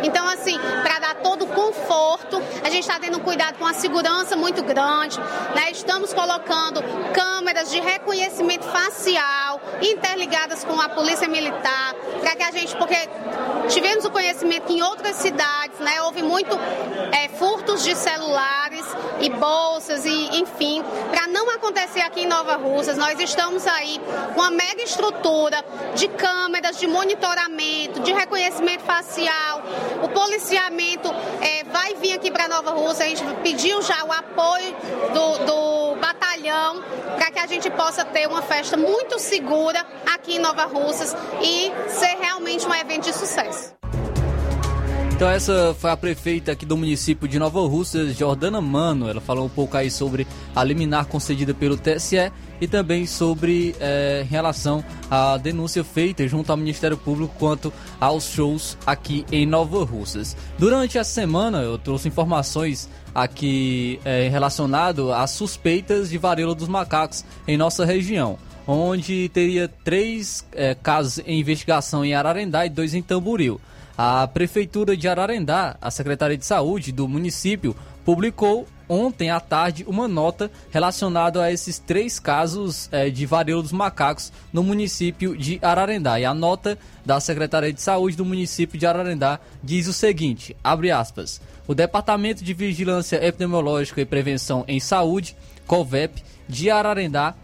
[0.02, 3.72] Então, assim, para dar todo o conforto, a gente está tendo um cuidado com a
[3.72, 5.18] segurança muito grande,
[5.54, 5.70] né?
[5.70, 12.76] Estamos colocando câmeras de reconhecimento facial interligadas com a polícia militar, para que a gente,
[12.76, 12.96] porque
[13.68, 16.56] tivemos o conhecimento que em outras cidades, né, houve muito
[17.12, 18.84] é, furtos de celulares
[19.20, 24.00] e bolsas e enfim, para não acontecer aqui em Nova Russas, nós estamos aí
[24.34, 25.64] com uma mega estrutura
[25.94, 29.21] de câmeras, de monitoramento, de reconhecimento facial,
[30.02, 31.08] o policiamento
[31.40, 34.74] é, vai vir aqui para Nova Russa, a gente pediu já o apoio
[35.12, 36.82] do, do batalhão
[37.16, 41.72] para que a gente possa ter uma festa muito segura aqui em Nova Russas e
[41.88, 43.72] ser realmente um evento de sucesso.
[45.22, 49.08] Então essa foi a prefeita aqui do município de Nova Russas, Jordana Mano.
[49.08, 54.26] Ela falou um pouco aí sobre a liminar concedida pelo TSE e também sobre é,
[54.28, 60.36] relação à denúncia feita junto ao Ministério Público quanto aos shows aqui em Nova Russas.
[60.58, 67.24] Durante a semana eu trouxe informações aqui é, relacionado às suspeitas de varíola dos macacos
[67.46, 73.02] em nossa região onde teria três é, casos em investigação em Ararendá e dois em
[73.02, 73.60] Tamboril.
[73.96, 80.08] A Prefeitura de Ararendá, a Secretaria de Saúde do município, publicou ontem à tarde uma
[80.08, 86.18] nota relacionada a esses três casos é, de varíola dos macacos no município de Ararendá.
[86.18, 90.90] E a nota da Secretaria de Saúde do município de Ararendá diz o seguinte, abre
[90.90, 95.36] aspas, o Departamento de Vigilância Epidemiológica e Prevenção em Saúde,
[95.66, 97.34] COVEP, de Ararendá,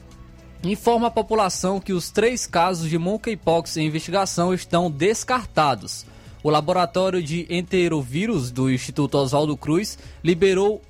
[0.62, 6.04] informa a população que os três casos de monkeypox em investigação estão descartados.
[6.48, 10.80] O laboratório de enterovírus do Instituto Oswaldo Cruz liberou,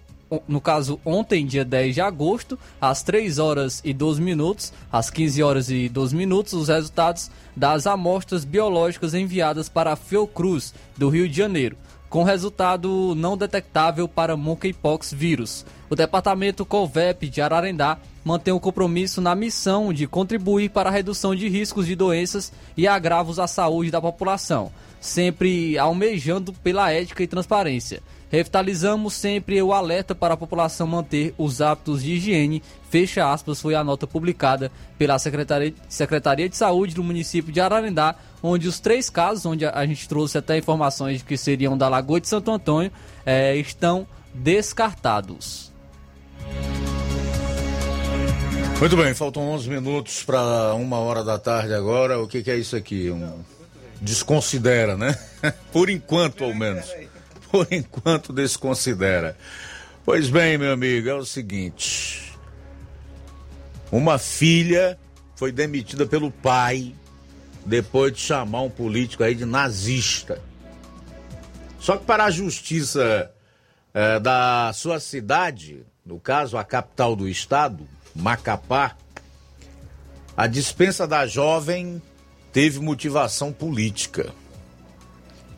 [0.47, 5.43] no caso ontem, dia 10 de agosto, às 3 horas e 12 minutos, às 15
[5.43, 11.29] horas e 12 minutos, os resultados das amostras biológicas enviadas para a Fiocruz, do Rio
[11.29, 11.77] de Janeiro,
[12.09, 15.67] com resultado não detectável para monkeypox vírus.
[15.91, 21.34] O departamento COVEP de Ararendá mantém o compromisso na missão de contribuir para a redução
[21.34, 24.70] de riscos de doenças e agravos à saúde da população
[25.01, 28.03] sempre almejando pela ética e transparência.
[28.30, 32.62] Revitalizamos sempre o alerta para a população manter os hábitos de higiene.
[32.91, 38.68] Fecha aspas, foi a nota publicada pela Secretaria, de Saúde do município de Ararendá, onde
[38.68, 42.51] os três casos, onde a gente trouxe até informações que seriam da Lagoa de Santo
[42.51, 42.93] Antônio,
[43.24, 45.72] é, estão descartados.
[48.80, 52.20] Muito bem, faltam 11 minutos para uma hora da tarde agora.
[52.20, 53.11] O que, que é isso aqui?
[53.11, 53.43] Um
[54.01, 55.18] desconsidera, né?
[55.72, 56.86] Por enquanto, ao menos.
[57.51, 59.36] Por enquanto, desconsidera.
[60.05, 62.32] Pois bem, meu amigo, é o seguinte:
[63.91, 64.99] uma filha
[65.36, 66.95] foi demitida pelo pai
[67.64, 70.41] depois de chamar um político aí de nazista.
[71.78, 73.30] Só que para a justiça
[73.93, 78.97] é, da sua cidade, no caso a capital do estado, Macapá,
[80.35, 82.01] a dispensa da jovem
[82.51, 84.33] teve motivação política.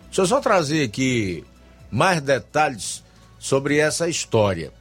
[0.06, 1.44] Deixa eu só trazer aqui
[1.88, 3.04] mais detalhes
[3.38, 4.72] sobre essa história.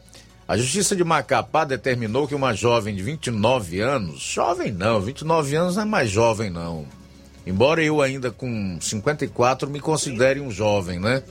[0.47, 5.75] A Justiça de Macapá determinou que uma jovem de 29 anos, jovem não, 29 anos
[5.75, 6.87] não é mais jovem não.
[7.45, 11.21] Embora eu ainda com 54 me considere um jovem, né?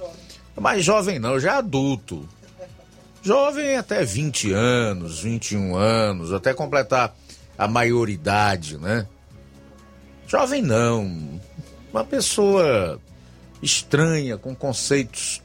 [0.55, 2.28] Mas jovem não, já adulto.
[3.28, 7.14] Jovem até 20 anos, 21 anos, até completar
[7.58, 9.06] a maioridade, né?
[10.26, 11.38] Jovem não.
[11.92, 12.98] Uma pessoa
[13.62, 15.42] estranha, com conceitos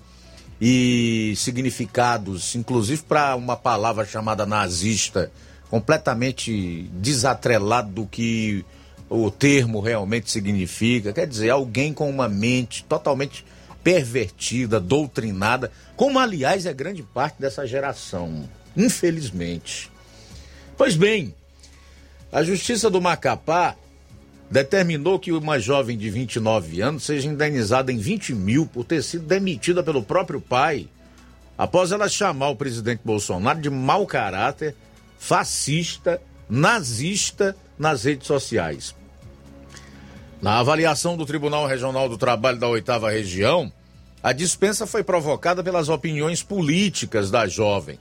[0.62, 5.30] e significados, inclusive para uma palavra chamada nazista,
[5.70, 8.64] completamente desatrelado do que
[9.10, 11.12] o termo realmente significa.
[11.12, 13.44] Quer dizer, alguém com uma mente totalmente
[13.84, 19.92] pervertida, doutrinada, como aliás é grande parte dessa geração, infelizmente.
[20.78, 21.36] Pois bem,
[22.32, 23.76] a Justiça do Macapá
[24.50, 29.26] determinou que uma jovem de 29 anos seja indenizada em 20 mil por ter sido
[29.26, 30.88] demitida pelo próprio pai
[31.58, 34.76] após ela chamar o presidente Bolsonaro de mau caráter,
[35.18, 38.96] fascista, nazista nas redes sociais.
[40.44, 43.72] Na avaliação do Tribunal Regional do Trabalho da Oitava Região,
[44.22, 47.98] a dispensa foi provocada pelas opiniões políticas da jovem.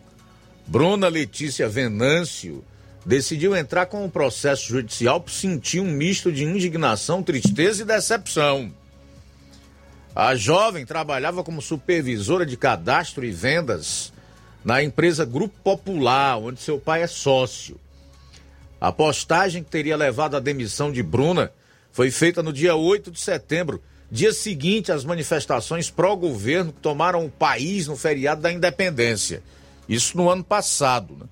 [0.66, 2.64] Bruna Letícia Venâncio
[3.06, 8.74] decidiu entrar com o processo judicial por sentir um misto de indignação, tristeza e decepção.
[10.12, 14.12] A jovem trabalhava como supervisora de cadastro e vendas
[14.64, 17.78] na empresa Grupo Popular, onde seu pai é sócio.
[18.80, 21.52] A postagem que teria levado à demissão de Bruna
[21.92, 27.30] foi feita no dia 8 de setembro, dia seguinte às manifestações pró-governo que tomaram o
[27.30, 29.42] país no feriado da independência.
[29.88, 31.16] Isso no ano passado.
[31.20, 31.26] Né?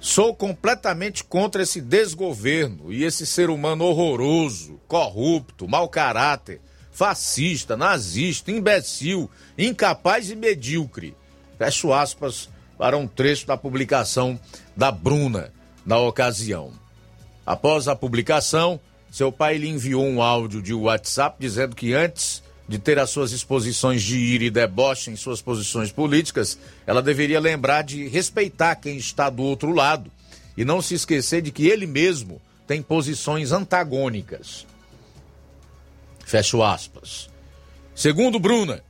[0.00, 8.50] Sou completamente contra esse desgoverno e esse ser humano horroroso, corrupto, mau caráter, fascista, nazista,
[8.50, 11.16] imbecil, incapaz e medíocre.
[11.56, 14.38] Fecho aspas para um trecho da publicação
[14.76, 15.52] da Bruna
[15.84, 16.72] na ocasião.
[17.44, 18.78] Após a publicação,
[19.10, 23.32] seu pai lhe enviou um áudio de WhatsApp dizendo que antes de ter as suas
[23.32, 28.98] exposições de ira e deboche em suas posições políticas, ela deveria lembrar de respeitar quem
[28.98, 30.10] está do outro lado
[30.56, 34.66] e não se esquecer de que ele mesmo tem posições antagônicas.
[36.26, 37.30] Fecho aspas.
[37.94, 38.84] Segundo Bruna,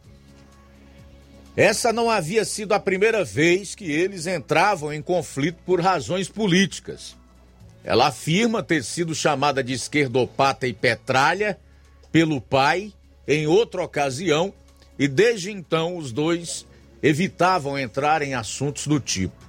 [1.57, 7.16] essa não havia sido a primeira vez que eles entravam em conflito por razões políticas.
[7.89, 11.59] Ela afirma ter sido chamada de esquerdopata e petralha
[12.12, 12.93] pelo pai
[13.26, 14.53] em outra ocasião
[14.99, 16.66] e desde então os dois
[17.03, 19.43] evitavam entrar em assuntos do tipo.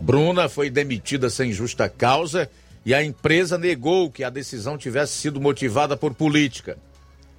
[0.00, 2.50] Bruna foi demitida sem justa causa
[2.84, 6.76] e a empresa negou que a decisão tivesse sido motivada por política.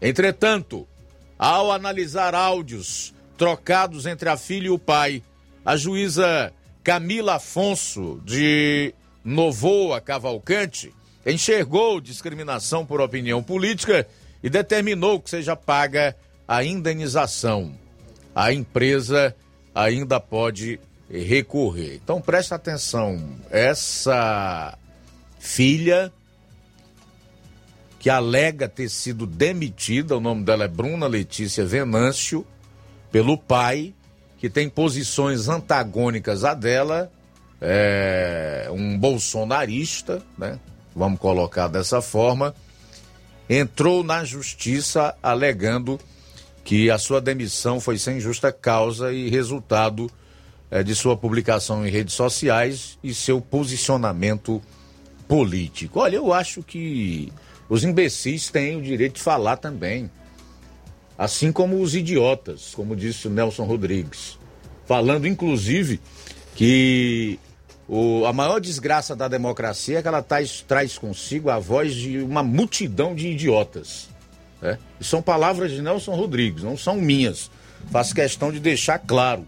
[0.02, 0.88] Entretanto,
[1.38, 5.22] ao analisar áudios trocados entre a filha e o pai,
[5.66, 6.54] a juíza
[6.86, 8.96] Camila Afonso, de
[9.28, 14.08] Novoa Cavalcante, enxergou discriminação por opinião política
[14.42, 16.16] e determinou que seja paga
[16.48, 17.74] a indenização.
[18.34, 19.36] A empresa
[19.76, 20.80] ainda pode
[21.12, 22.00] recorrer.
[22.02, 23.22] Então preste atenção,
[23.52, 24.78] essa
[25.40, 26.10] filha
[28.00, 32.48] que alega ter sido demitida, o nome dela é Bruna Letícia Venâncio,
[33.12, 33.94] pelo pai,
[34.38, 37.12] que tem posições antagônicas a dela,
[37.62, 40.60] é um bolsonarista, né?
[40.96, 42.54] Vamos colocar dessa forma
[43.50, 46.00] entrou na justiça alegando
[46.64, 50.12] que a sua demissão foi sem justa causa e resultado
[50.70, 54.62] é, de sua publicação em redes sociais e seu posicionamento
[55.28, 56.02] político.
[56.02, 57.32] Olha, eu acho que
[57.70, 60.12] os imbecis têm o direito de falar também.
[61.18, 64.38] Assim como os idiotas, como disse o Nelson Rodrigues.
[64.86, 66.00] Falando, inclusive,
[66.54, 67.40] que
[67.88, 72.18] o, a maior desgraça da democracia é que ela traz, traz consigo a voz de
[72.20, 74.10] uma multidão de idiotas.
[74.62, 74.78] Né?
[75.00, 77.50] São palavras de Nelson Rodrigues, não são minhas.
[77.90, 79.48] Faço questão de deixar claro.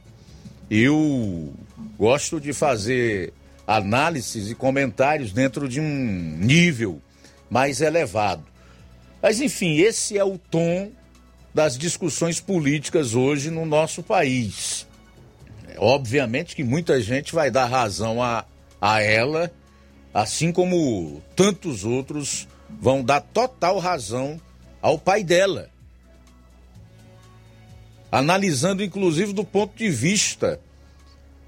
[0.69, 1.53] Eu
[1.97, 3.33] gosto de fazer
[3.67, 7.01] análises e comentários dentro de um nível
[7.49, 8.43] mais elevado.
[9.21, 10.91] Mas, enfim, esse é o tom
[11.53, 14.87] das discussões políticas hoje no nosso país.
[15.77, 18.45] Obviamente que muita gente vai dar razão a,
[18.81, 19.51] a ela,
[20.13, 22.47] assim como tantos outros
[22.79, 24.39] vão dar total razão
[24.81, 25.69] ao pai dela.
[28.11, 30.59] Analisando, inclusive, do ponto de vista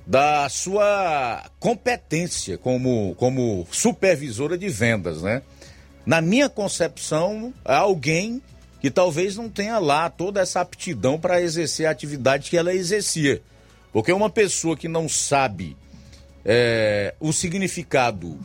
[0.06, 5.42] da sua competência como, como supervisora de vendas, né?
[6.06, 8.42] Na minha concepção, é alguém
[8.80, 13.42] que talvez não tenha lá toda essa aptidão para exercer a atividade que ela exercia.
[13.92, 15.76] Porque uma pessoa que não sabe
[16.46, 18.40] é, o significado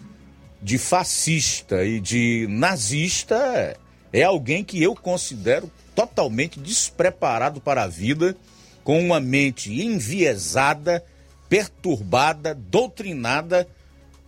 [0.60, 3.76] de fascista e de nazista
[4.12, 8.36] é alguém que eu considero totalmente despreparado para a vida,
[8.82, 11.04] com uma mente enviesada,
[11.48, 13.66] perturbada, doutrinada,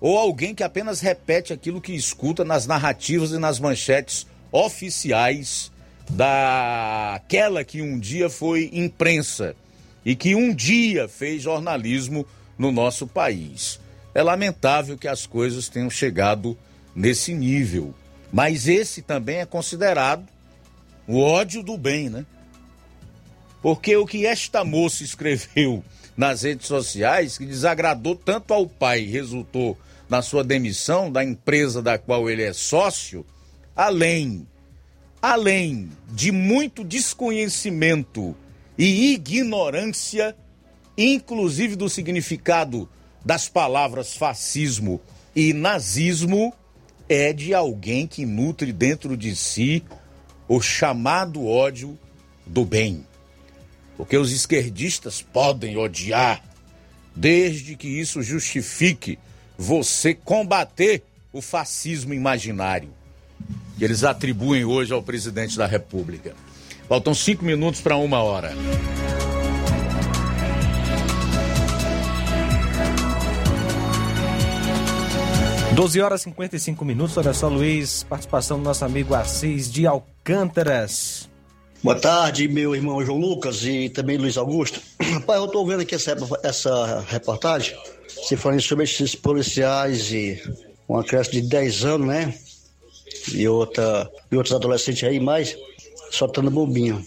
[0.01, 5.73] ou alguém que apenas repete aquilo que escuta nas narrativas e nas manchetes oficiais
[6.09, 9.55] daquela que um dia foi imprensa
[10.05, 12.27] e que um dia fez jornalismo
[12.59, 13.81] no nosso país.
[14.15, 16.57] É lamentável que as coisas tenham chegado
[16.95, 17.95] nesse nível,
[18.33, 20.27] mas esse também é considerado
[21.07, 22.27] o ódio do bem, né?
[23.63, 25.85] Porque o que esta moça escreveu
[26.17, 29.79] nas redes sociais, que desagradou tanto ao pai, resultou
[30.09, 33.25] na sua demissão da empresa da qual ele é sócio,
[33.77, 34.47] além
[35.21, 38.35] além de muito desconhecimento
[38.79, 40.35] e ignorância
[40.99, 42.89] inclusive do significado
[43.24, 45.01] das palavras fascismo
[45.35, 46.53] e nazismo,
[47.09, 49.85] é de alguém que nutre dentro de si
[50.49, 51.97] o chamado ódio
[52.45, 53.07] do bem.
[53.97, 56.43] Porque os esquerdistas podem odiar,
[57.14, 59.18] desde que isso justifique
[59.57, 62.91] você combater o fascismo imaginário
[63.76, 66.35] que eles atribuem hoje ao presidente da República.
[66.89, 68.55] Faltam cinco minutos para uma hora.
[75.74, 77.16] 12 horas e 55 minutos.
[77.18, 81.28] Olha só, Luiz, participação do nosso amigo Assis de Alcântaras.
[81.84, 84.80] Boa tarde, meu irmão João Lucas e também Luiz Augusto.
[85.01, 87.76] Rapaz, eu estou vendo aqui essa, essa reportagem,
[88.09, 90.43] se falando sobre esses policiais e
[90.89, 92.34] uma criança de 10 anos, né?
[93.32, 95.55] E, outra, e outros adolescentes aí, mais
[96.11, 97.03] soltando bombinha.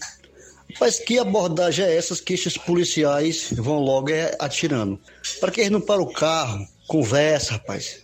[0.80, 4.98] Mas que abordagem é essa que esses policiais vão logo é, atirando?
[5.38, 8.00] Para que eles não param o carro, conversa, rapaz.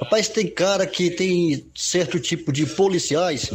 [0.00, 3.50] Rapaz, tem cara que tem certo tipo de policiais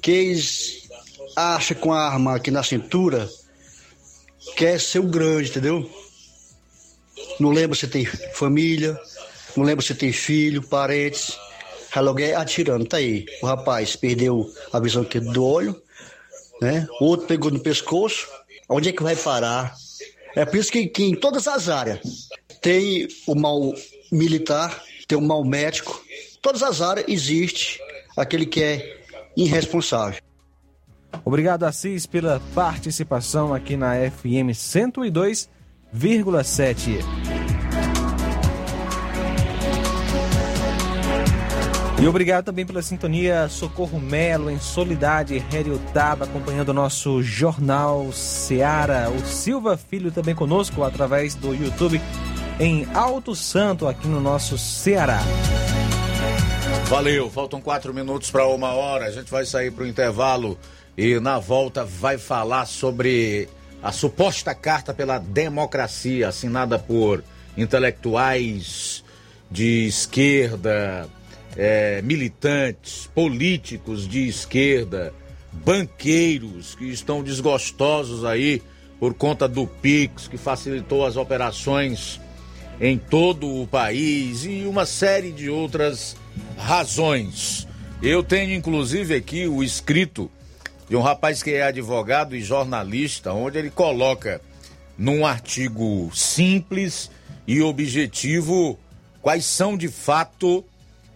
[0.00, 0.88] que eles
[1.36, 3.28] acham com a arma aqui na cintura
[4.54, 5.88] quer ser o grande, entendeu?
[7.38, 8.98] Não lembra se tem família,
[9.56, 11.36] não lembra se tem filho, parentes.
[12.18, 13.24] É atirando, tá aí.
[13.42, 15.80] O rapaz perdeu a visão do olho,
[16.60, 16.86] né?
[17.00, 18.28] O outro pegou no pescoço.
[18.68, 19.74] Onde é que vai parar?
[20.34, 22.28] É por isso que, que em todas as áreas
[22.60, 23.72] tem o mal
[24.12, 26.04] militar, tem um mau médico.
[26.42, 27.80] Todas as áreas existe
[28.16, 29.00] aquele que é
[29.36, 30.20] irresponsável.
[31.24, 37.45] Obrigado, Assis, pela participação aqui na FM 102,7.
[41.98, 45.42] E obrigado também pela sintonia Socorro Melo em Solidade,
[45.94, 49.08] Taba, acompanhando o nosso Jornal Seara.
[49.10, 52.00] O Silva Filho também conosco através do YouTube
[52.60, 55.20] em Alto Santo, aqui no nosso Ceará.
[56.88, 59.06] Valeu, faltam quatro minutos para uma hora.
[59.06, 60.58] A gente vai sair para o intervalo
[60.96, 63.48] e na volta vai falar sobre
[63.82, 67.24] a suposta carta pela democracia assinada por
[67.56, 69.02] intelectuais
[69.50, 71.08] de esquerda,
[71.56, 75.12] é, militantes, políticos de esquerda,
[75.52, 78.62] banqueiros que estão desgostosos aí
[79.00, 82.20] por conta do Pix, que facilitou as operações
[82.80, 86.16] em todo o país e uma série de outras
[86.58, 87.66] razões.
[88.02, 90.30] Eu tenho inclusive aqui o escrito
[90.88, 94.40] de um rapaz que é advogado e jornalista, onde ele coloca
[94.96, 97.10] num artigo simples
[97.46, 98.78] e objetivo
[99.20, 100.64] quais são de fato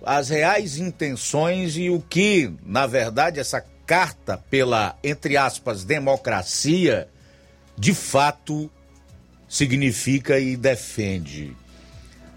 [0.05, 7.09] as reais intenções e o que, na verdade, essa carta pela, entre aspas, democracia,
[7.76, 8.70] de fato
[9.48, 11.57] significa e defende.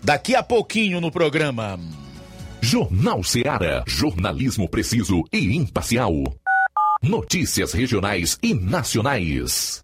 [0.01, 1.80] Daqui a pouquinho no programa.
[2.59, 3.84] Jornal Seara.
[3.88, 6.11] Jornalismo preciso e imparcial.
[7.01, 9.84] Notícias regionais e nacionais.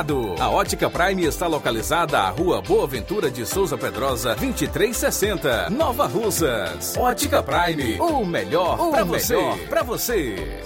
[0.39, 6.97] A Ótica Prime está localizada à Rua Boa Ventura de Souza Pedrosa, 2360, Nova Russas.
[6.97, 7.99] Ótica Prime.
[7.99, 9.37] O melhor para você.
[9.69, 10.63] Para você.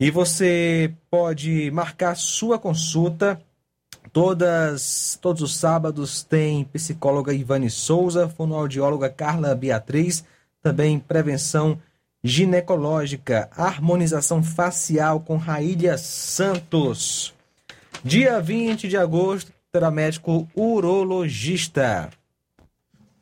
[0.00, 3.40] E você pode marcar sua consulta.
[4.12, 10.24] Todas, todos os sábados tem psicóloga Ivane Souza, fonoaudióloga Carla Beatriz,
[10.62, 11.78] também prevenção
[12.22, 17.34] ginecológica, harmonização facial com Raília Santos.
[18.02, 22.10] Dia 20 de agosto, terá médico urologista.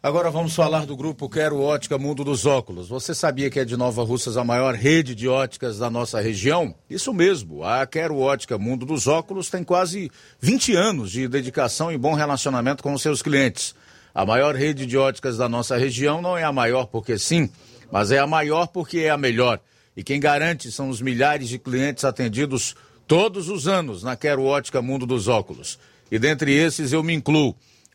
[0.02, 2.86] Agora vamos falar do grupo Quero Ótica Mundo dos Óculos.
[2.88, 6.74] Você sabia que é de Nova Russas a maior rede de óticas da nossa região?
[6.88, 11.98] Isso mesmo, a Quero Ótica Mundo dos Óculos tem quase 20 anos de dedicação e
[11.98, 13.74] bom relacionamento com os seus clientes.
[14.14, 17.50] A maior rede de óticas da nossa região não é a maior porque sim,
[17.90, 19.58] mas é a maior porque é a melhor.
[19.96, 22.76] E quem garante são os milhares de clientes atendidos
[23.08, 25.78] todos os anos na Quero Ótica Mundo dos Óculos.
[26.12, 27.56] E dentre esses eu me incluo.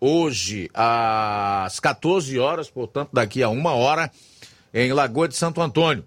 [0.00, 4.10] hoje às 14 horas, portanto, daqui a uma hora,
[4.72, 6.04] em Lagoa de Santo Antônio.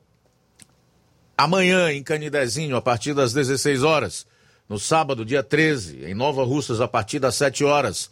[1.38, 4.26] Amanhã, em Canidezinho, a partir das 16 horas.
[4.68, 8.10] No sábado, dia 13, em Nova Russas, a partir das 7 horas.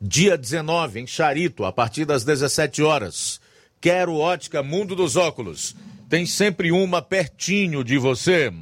[0.00, 3.40] Dia 19, em Charito, a partir das 17 horas.
[3.80, 5.74] Quero ótica Mundo dos Óculos.
[6.08, 8.52] Tem sempre uma pertinho de você.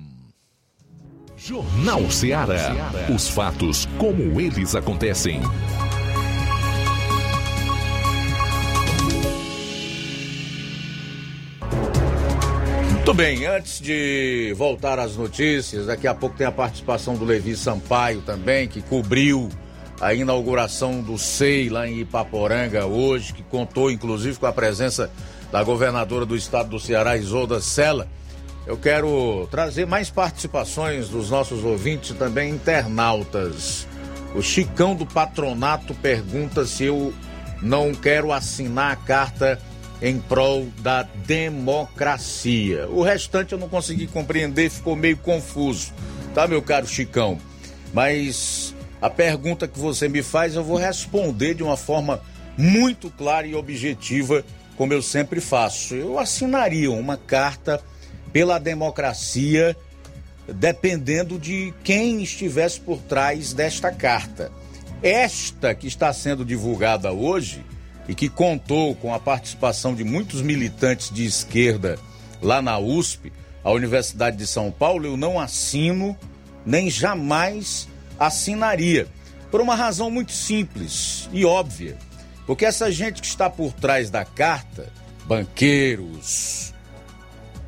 [1.37, 2.73] Jornal Ceará.
[3.15, 5.41] Os fatos como eles acontecem.
[13.05, 17.55] Muito bem, antes de voltar às notícias, daqui a pouco tem a participação do Levi
[17.55, 19.51] Sampaio também, que cobriu
[20.01, 25.11] a inauguração do SEI lá em Ipaporanga hoje, que contou inclusive com a presença
[25.53, 28.09] da governadora do estado do Ceará, Isolda Sela.
[28.67, 33.87] Eu quero trazer mais participações dos nossos ouvintes e também internautas.
[34.35, 37.13] O Chicão do Patronato pergunta se eu
[37.61, 39.61] não quero assinar a carta
[40.03, 42.88] em prol da democracia.
[42.88, 45.92] O restante eu não consegui compreender, ficou meio confuso,
[46.34, 47.38] tá, meu caro Chicão?
[47.92, 52.20] Mas a pergunta que você me faz eu vou responder de uma forma
[52.57, 54.45] muito clara e objetiva,
[54.76, 55.95] como eu sempre faço.
[55.95, 57.80] Eu assinaria uma carta
[58.32, 59.76] pela democracia,
[60.49, 64.51] dependendo de quem estivesse por trás desta carta.
[65.03, 67.64] Esta que está sendo divulgada hoje
[68.09, 71.99] e que contou com a participação de muitos militantes de esquerda
[72.43, 73.33] lá na USP,
[73.63, 76.17] a Universidade de São Paulo, eu não assino
[76.65, 77.89] nem jamais
[78.19, 79.07] assinaria.
[79.51, 81.97] Por uma razão muito simples e óbvia.
[82.47, 84.93] Porque essa gente que está por trás da carta,
[85.27, 86.75] banqueiros,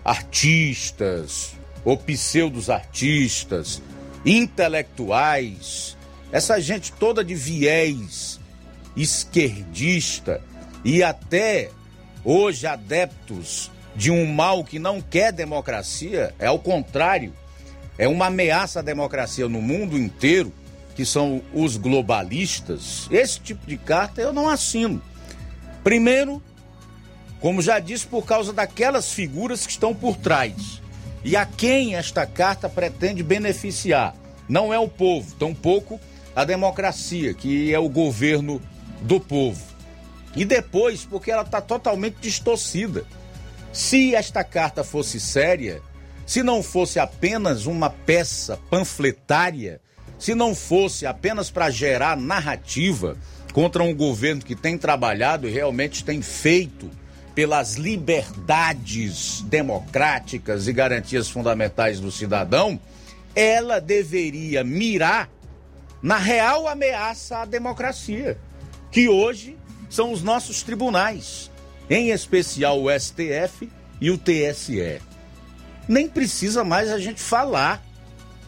[0.04, 1.52] artistas,
[1.84, 3.80] ou pseudos artistas,
[4.24, 5.96] intelectuais,
[6.32, 8.40] essa gente toda de viés
[8.96, 10.40] esquerdista
[10.84, 11.70] e até
[12.24, 17.32] hoje adeptos de um mal que não quer democracia, é ao contrário,
[17.98, 20.52] é uma ameaça à democracia no mundo inteiro,
[20.94, 23.06] que são os globalistas.
[23.10, 25.02] Esse tipo de carta eu não assino.
[25.82, 26.42] Primeiro,
[27.40, 30.80] como já disse, por causa daquelas figuras que estão por trás.
[31.24, 34.14] e a quem esta carta pretende beneficiar.
[34.48, 36.00] Não é o povo, tampouco
[36.36, 38.62] a democracia, que é o governo
[39.06, 39.62] do povo.
[40.34, 43.04] E depois, porque ela está totalmente distorcida.
[43.72, 45.80] Se esta carta fosse séria,
[46.26, 49.80] se não fosse apenas uma peça panfletária,
[50.18, 53.16] se não fosse apenas para gerar narrativa
[53.52, 56.90] contra um governo que tem trabalhado e realmente tem feito
[57.34, 62.80] pelas liberdades democráticas e garantias fundamentais do cidadão,
[63.34, 65.28] ela deveria mirar
[66.02, 68.38] na real ameaça à democracia,
[68.90, 69.56] que hoje
[69.88, 71.50] são os nossos tribunais,
[71.88, 73.70] em especial o STF
[74.00, 75.00] e o TSE.
[75.88, 77.82] Nem precisa mais a gente falar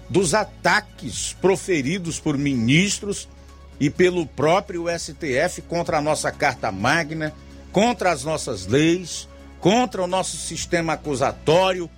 [0.08, 3.28] dos ataques proferidos por ministros
[3.78, 7.32] e pelo próprio STF contra a nossa Carta Magna,
[7.70, 9.28] contra as nossas leis,
[9.60, 11.88] contra o nosso sistema acusatório,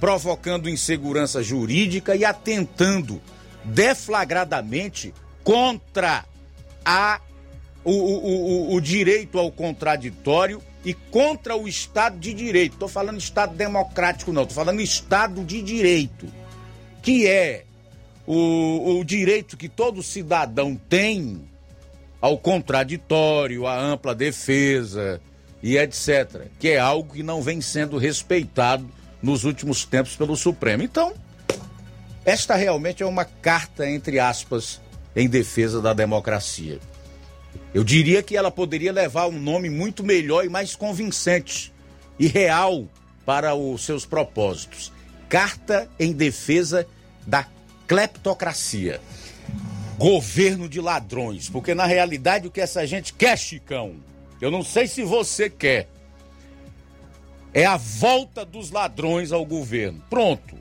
[0.00, 3.20] provocando insegurança jurídica e atentando
[3.64, 5.12] deflagradamente
[5.42, 6.24] contra
[6.84, 7.20] a,
[7.88, 12.74] o, o, o, o direito ao contraditório e contra o Estado de Direito.
[12.74, 16.26] Estou falando Estado democrático, não, estou falando Estado de Direito,
[17.02, 17.64] que é
[18.26, 21.40] o, o direito que todo cidadão tem
[22.20, 25.20] ao contraditório, à ampla defesa
[25.62, 28.86] e etc., que é algo que não vem sendo respeitado
[29.22, 30.82] nos últimos tempos pelo Supremo.
[30.82, 31.14] Então,
[32.24, 34.78] esta realmente é uma carta, entre aspas,
[35.16, 36.78] em defesa da democracia.
[37.78, 41.72] Eu diria que ela poderia levar um nome muito melhor e mais convincente
[42.18, 42.88] e real
[43.24, 44.92] para os seus propósitos.
[45.28, 46.88] Carta em defesa
[47.24, 47.46] da
[47.86, 49.00] cleptocracia.
[49.96, 53.94] Governo de ladrões, porque na realidade o que essa gente quer, Chicão,
[54.40, 55.88] eu não sei se você quer,
[57.54, 60.02] é a volta dos ladrões ao governo.
[60.10, 60.58] Pronto.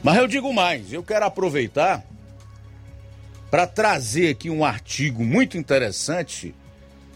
[0.00, 2.06] Mas eu digo mais, eu quero aproveitar
[3.54, 6.52] para trazer aqui um artigo muito interessante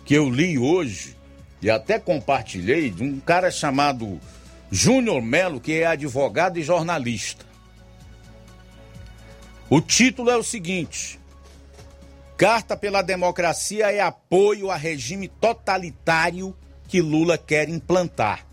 [0.05, 1.16] que eu li hoje
[1.61, 4.20] e até compartilhei de um cara chamado
[4.70, 7.45] Júnior Melo, que é advogado e jornalista.
[9.68, 11.18] O título é o seguinte:
[12.36, 18.47] Carta pela Democracia é apoio a regime totalitário que Lula quer implantar.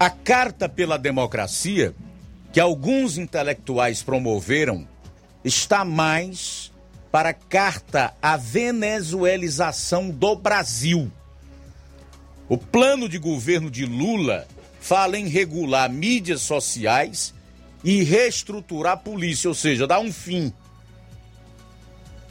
[0.00, 1.94] A Carta pela Democracia,
[2.50, 4.90] que alguns intelectuais promoveram,
[5.44, 6.72] está mais
[7.10, 11.10] para carta à venezuelização do Brasil.
[12.48, 14.46] O plano de governo de Lula
[14.80, 17.34] fala em regular mídias sociais
[17.84, 20.52] e reestruturar a polícia, ou seja, dar um fim.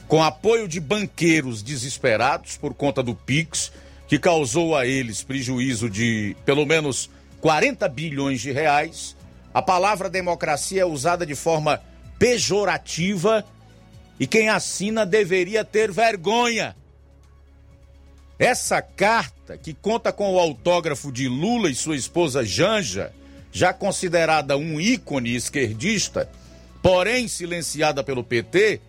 [0.08, 3.72] Com apoio de banqueiros desesperados por conta do Pix,
[4.06, 7.08] que causou a eles prejuízo de pelo menos
[7.40, 9.16] 40 bilhões de reais,
[9.54, 11.80] a palavra democracia é usada de forma
[12.22, 13.44] pejorativa
[14.20, 16.76] e quem assina deveria ter vergonha.
[18.38, 23.12] Essa carta, que conta com o autógrafo de Lula e sua esposa Janja,
[23.50, 26.30] já considerada um ícone esquerdista,
[26.80, 28.80] porém silenciada pelo PT,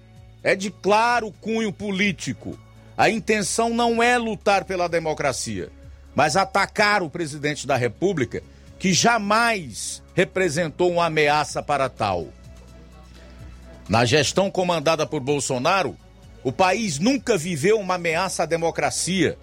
[0.43, 2.55] é de claro cunho político.
[2.95, 5.71] A intenção não é lutar pela democracia
[6.15, 8.43] mas atacar o presidente da República,
[8.77, 12.27] que jamais representou uma ameaça para tal.
[13.87, 15.97] Na gestão comandada por Bolsonaro,
[16.43, 19.37] o país nunca viveu uma ameaça à democracia.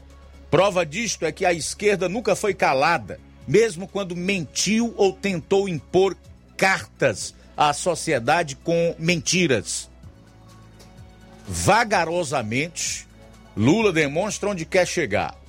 [0.51, 6.17] Prova disto é que a esquerda nunca foi calada, mesmo quando mentiu ou tentou impor
[6.57, 9.89] cartas à sociedade com mentiras.
[11.47, 13.07] Vagarosamente,
[13.57, 15.41] Lula demonstra onde quer chegar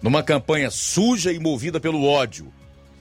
[0.00, 2.52] numa campanha suja e movida pelo ódio.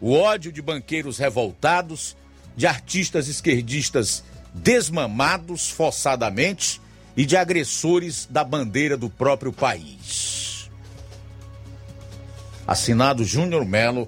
[0.02, 2.16] O ódio de banqueiros revoltados,
[2.56, 4.24] de artistas esquerdistas
[4.58, 6.82] desmamados forçadamente
[7.16, 10.70] e de agressores da bandeira do próprio país.
[12.68, 14.08] Assinado Júnior Melo,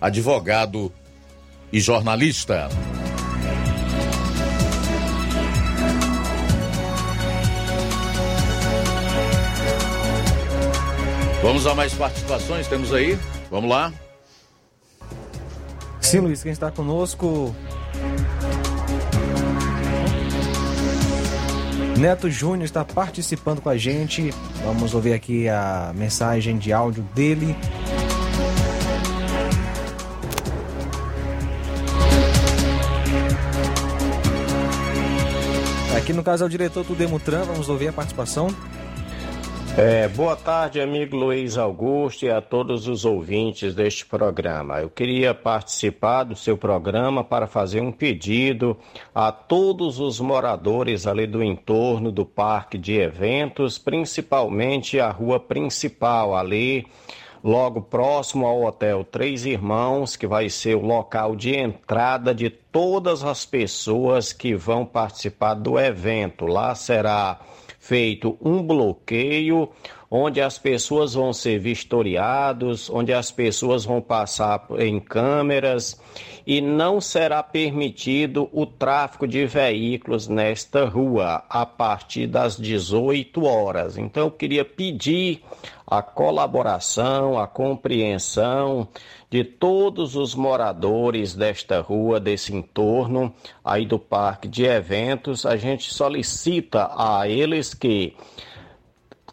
[0.00, 0.92] advogado
[1.72, 2.68] e jornalista.
[11.42, 13.18] Vamos a mais participações, temos aí.
[13.50, 13.92] Vamos lá.
[16.00, 17.54] Sim, Luiz, quem está conosco.
[21.96, 24.32] Neto Júnior está participando com a gente.
[24.64, 27.56] Vamos ouvir aqui a mensagem de áudio dele.
[35.96, 38.48] Aqui no caso é o diretor do Demutran, vamos ouvir a participação.
[39.74, 44.82] É, boa tarde, amigo Luiz Augusto e a todos os ouvintes deste programa.
[44.82, 48.76] Eu queria participar do seu programa para fazer um pedido
[49.14, 56.36] a todos os moradores ali do entorno do parque de eventos, principalmente a rua principal
[56.36, 56.86] ali,
[57.42, 63.24] logo próximo ao Hotel Três Irmãos, que vai ser o local de entrada de todas
[63.24, 66.44] as pessoas que vão participar do evento.
[66.44, 67.40] Lá será
[67.82, 69.68] feito um bloqueio
[70.14, 75.98] onde as pessoas vão ser vistoriados, onde as pessoas vão passar em câmeras
[76.46, 83.96] e não será permitido o tráfego de veículos nesta rua a partir das 18 horas.
[83.96, 85.42] Então eu queria pedir
[85.86, 88.86] a colaboração, a compreensão
[89.30, 93.32] de todos os moradores desta rua, desse entorno
[93.64, 95.46] aí do parque de eventos.
[95.46, 98.14] A gente solicita a eles que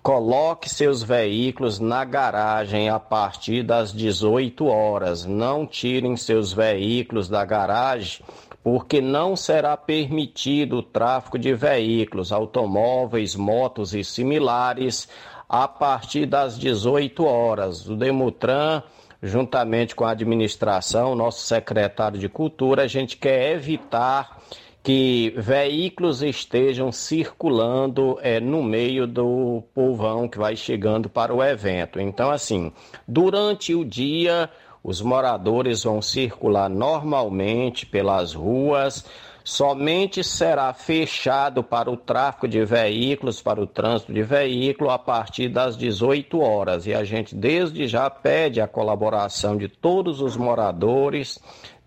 [0.01, 5.25] Coloque seus veículos na garagem a partir das 18 horas.
[5.25, 8.23] Não tirem seus veículos da garagem,
[8.63, 15.09] porque não será permitido o tráfego de veículos, automóveis, motos e similares
[15.49, 17.85] a partir das 18 horas.
[17.85, 18.81] O Demutran,
[19.21, 24.39] juntamente com a administração, nosso secretário de Cultura, a gente quer evitar
[24.89, 31.99] que veículos estejam circulando é, no meio do povão que vai chegando para o evento.
[31.99, 32.71] Então, assim,
[33.07, 34.49] durante o dia,
[34.83, 39.05] os moradores vão circular normalmente pelas ruas.
[39.43, 45.49] Somente será fechado para o tráfego de veículos, para o trânsito de veículo, a partir
[45.49, 46.87] das 18 horas.
[46.87, 51.37] E a gente, desde já, pede a colaboração de todos os moradores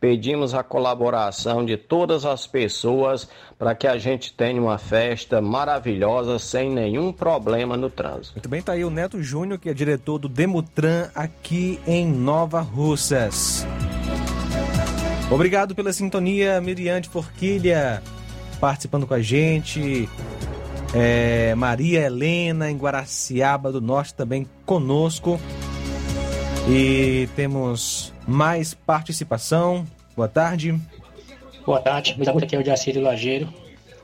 [0.02, 6.40] Pedimos a colaboração de todas as pessoas para que a gente tenha uma festa maravilhosa
[6.40, 8.32] sem nenhum problema no trânsito.
[8.34, 12.60] Muito bem, tá aí o Neto Júnior, que é diretor do Demutran aqui em Nova
[12.60, 13.64] Russas.
[15.30, 18.02] Obrigado pela sintonia, Miriam de Forquilha,
[18.60, 20.08] participando com a gente.
[20.92, 25.38] É, Maria Helena, em Guaraciaba do Norte, também conosco.
[26.68, 29.84] E temos mais participação.
[30.14, 30.80] Boa tarde.
[31.66, 33.52] Boa tarde, amigos, aqui é o Jacílio Lageiro.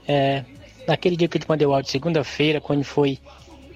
[0.07, 0.45] É,
[0.87, 3.19] naquele dia que eu te mandei o áudio, segunda-feira, quando foi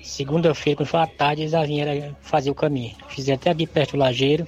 [0.02, 2.94] segunda-feira, quando foi à tarde, eles já vieram fazer o caminho.
[3.08, 4.46] Fizeram até aqui perto do Lageiro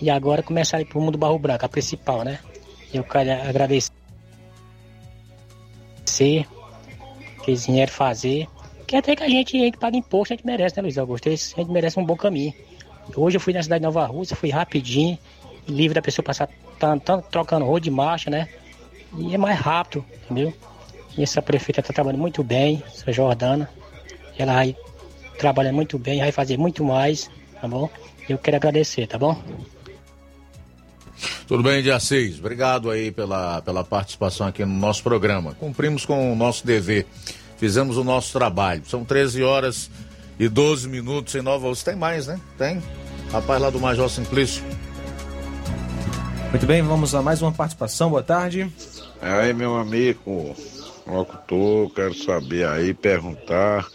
[0.00, 2.38] e agora começaram a ir pro mundo Barro Branco, a principal, né?
[2.92, 3.90] Eu quero agradecer
[6.06, 6.46] que
[7.48, 8.46] eles vieram fazer.
[8.86, 11.28] Que até que a gente, a gente paga imposto, a gente merece, né, Luiz Augusto?
[11.28, 12.52] A gente merece um bom caminho.
[13.16, 15.18] Hoje eu fui na cidade de Nova Rússia, fui rapidinho,
[15.68, 16.48] livre da pessoa passar
[17.30, 18.48] trocando rua de marcha, né?
[19.16, 20.52] E é mais rápido, entendeu?
[21.16, 23.68] E essa prefeita está trabalhando muito bem, essa Jordana.
[24.38, 24.76] Ela vai
[25.38, 27.30] trabalhar muito bem, vai fazer muito mais,
[27.60, 27.88] tá bom?
[28.28, 29.40] Eu quero agradecer, tá bom?
[31.46, 32.38] Tudo bem, dia 6.
[32.38, 35.54] Obrigado aí pela, pela participação aqui no nosso programa.
[35.54, 37.06] Cumprimos com o nosso dever.
[37.58, 38.82] Fizemos o nosso trabalho.
[38.86, 39.90] São 13 horas
[40.42, 41.92] e 12 minutos em Nova Rússia.
[41.92, 42.40] Tem mais, né?
[42.58, 42.82] Tem.
[43.30, 44.64] Rapaz lá do Major Simplício.
[46.50, 48.10] Muito bem, vamos a mais uma participação.
[48.10, 48.68] Boa tarde.
[49.20, 50.56] Aí, meu amigo
[51.06, 53.86] locutor, quero saber aí, perguntar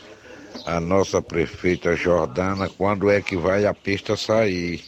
[0.66, 4.82] a nossa prefeita Jordana quando é que vai a pista sair.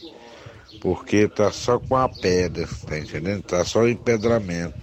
[0.80, 3.42] Porque tá só com a pedra, tá entendendo?
[3.42, 4.78] Tá só o empedramento.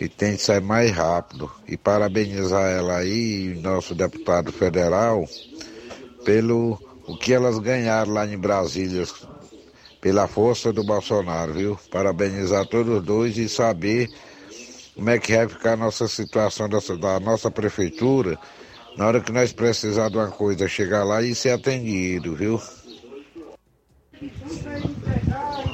[0.00, 1.48] E tem que sair mais rápido.
[1.68, 5.24] E parabenizar ela aí, nosso deputado federal,
[6.28, 9.02] pelo o que elas ganharam lá em Brasília,
[9.98, 11.80] pela força do Bolsonaro, viu?
[11.90, 14.10] Parabenizar todos os dois e saber
[14.94, 18.38] como é que vai ficar a nossa situação dessa, da nossa prefeitura
[18.94, 22.60] na hora que nós precisar de uma coisa, chegar lá e ser atendido, viu?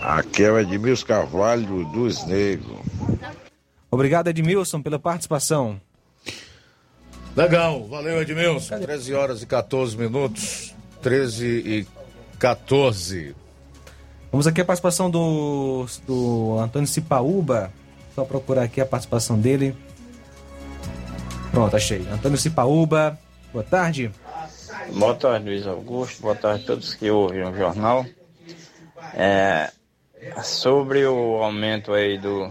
[0.02, 2.78] Aqui é o Edmilson Carvalho dos Negros.
[3.90, 5.80] Obrigado, Edmilson, pela participação.
[7.36, 8.78] Legal, valeu Edmilson.
[8.78, 10.72] 13 horas e 14 minutos.
[11.02, 11.86] 13 e
[12.38, 13.34] 14.
[14.30, 17.72] Vamos aqui a participação do, do Antônio Cipaúba.
[18.14, 19.76] Só procurar aqui a participação dele.
[21.50, 22.06] Pronto, achei.
[22.08, 23.18] Antônio Cipaúba,
[23.52, 24.12] boa tarde.
[24.92, 26.22] Boa tarde, Luiz Augusto.
[26.22, 28.06] Boa tarde a todos que ouvem o jornal.
[29.12, 29.72] É,
[30.42, 32.48] sobre o aumento aí do,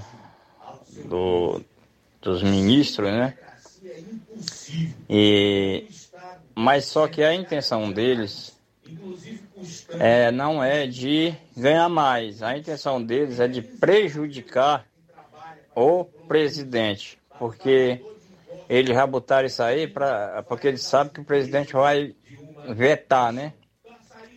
[1.05, 1.61] do,
[2.21, 3.33] dos ministros, né?
[5.09, 5.85] E,
[6.55, 8.57] mas só que a intenção deles
[9.99, 12.41] é, não é de ganhar mais.
[12.41, 14.85] A intenção deles é de prejudicar
[15.75, 17.17] o presidente.
[17.37, 18.01] Porque
[18.69, 22.15] eles já botaram isso aí pra, porque eles sabem que o presidente vai
[22.69, 23.53] vetar, né?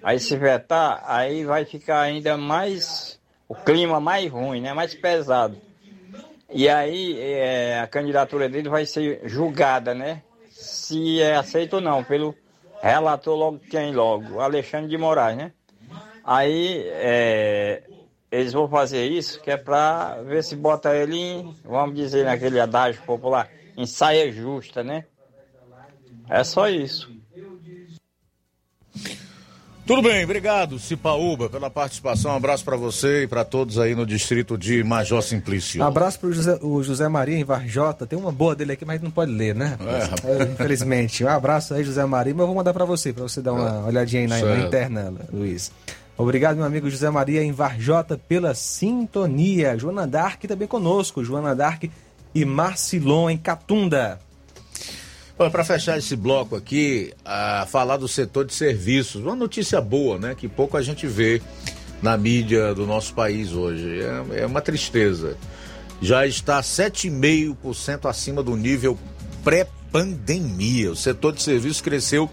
[0.03, 4.73] Aí se vetar, aí vai ficar ainda mais o clima mais ruim, né?
[4.73, 5.61] Mais pesado.
[6.51, 10.23] E aí é, a candidatura dele vai ser julgada, né?
[10.51, 12.35] Se é aceito ou não, pelo
[12.81, 15.53] relator logo quem logo, Alexandre de Moraes, né?
[16.25, 17.83] Aí é,
[18.31, 22.61] eles vão fazer isso, que é para ver se bota ele em, vamos dizer, naquele
[22.61, 25.05] adágio popular, em saia justa, né?
[26.29, 27.16] É só isso.
[29.87, 32.33] Tudo bem, obrigado, Cipaúba, pela participação.
[32.33, 35.81] Um abraço para você e para todos aí no distrito de Major Simplício.
[35.81, 38.05] Um abraço pro José, o José Maria em Varjota.
[38.05, 39.79] Tem uma boa dele aqui, mas não pode ler, né?
[39.81, 40.51] É, rapaz.
[40.51, 41.23] Infelizmente.
[41.23, 43.87] Um abraço aí, José Maria, mas eu vou mandar para você, para você dar uma
[43.87, 45.71] olhadinha aí na, na interna, Luiz.
[46.19, 49.79] Obrigado, meu amigo José Maria em Varjota, pela sintonia.
[49.79, 51.23] Joana Dark também conosco.
[51.23, 51.85] Joana Dark
[52.35, 54.19] e Marcilon em Catunda.
[55.37, 59.23] Para fechar esse bloco aqui, a falar do setor de serviços.
[59.23, 60.35] Uma notícia boa, né?
[60.35, 61.43] Que pouco a gente vê
[62.01, 64.01] na mídia do nosso país hoje.
[64.01, 65.37] É, é uma tristeza.
[66.01, 68.99] Já está 7,5% acima do nível
[69.45, 70.93] pré-pandemia.
[70.93, 72.31] O setor de serviços cresceu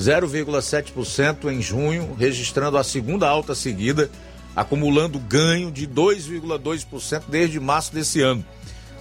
[0.00, 4.10] 0,7% em junho, registrando a segunda alta seguida,
[4.56, 8.44] acumulando ganho de 2,2% desde março desse ano.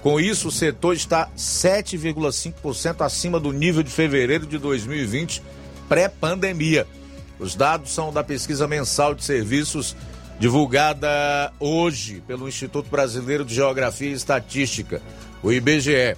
[0.01, 5.43] Com isso, o setor está 7,5% acima do nível de fevereiro de 2020,
[5.89, 6.87] pré-pandemia.
[7.37, 9.95] Os dados são da pesquisa mensal de serviços
[10.39, 15.01] divulgada hoje pelo Instituto Brasileiro de Geografia e Estatística,
[15.43, 16.15] o IBGE.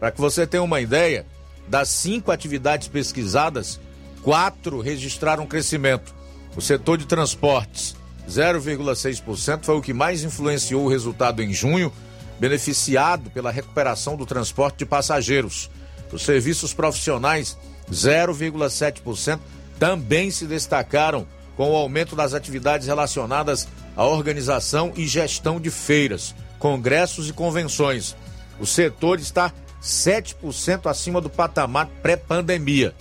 [0.00, 1.26] Para que você tenha uma ideia,
[1.68, 3.78] das cinco atividades pesquisadas,
[4.22, 6.14] quatro registraram crescimento.
[6.56, 7.94] O setor de transportes,
[8.28, 11.92] 0,6%, foi o que mais influenciou o resultado em junho,
[12.38, 15.70] beneficiado pela recuperação do transporte de passageiros.
[16.12, 17.56] Os serviços profissionais,
[17.90, 19.38] 0,7%,
[19.78, 23.66] também se destacaram com o aumento das atividades relacionadas
[23.96, 28.16] à organização e gestão de feiras, congressos e convenções.
[28.60, 29.52] O setor está
[29.82, 32.94] 7% acima do patamar pré-pandemia.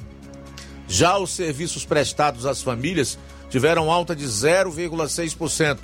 [0.87, 3.17] Já os serviços prestados às famílias
[3.49, 5.77] tiveram alta de 0,6%,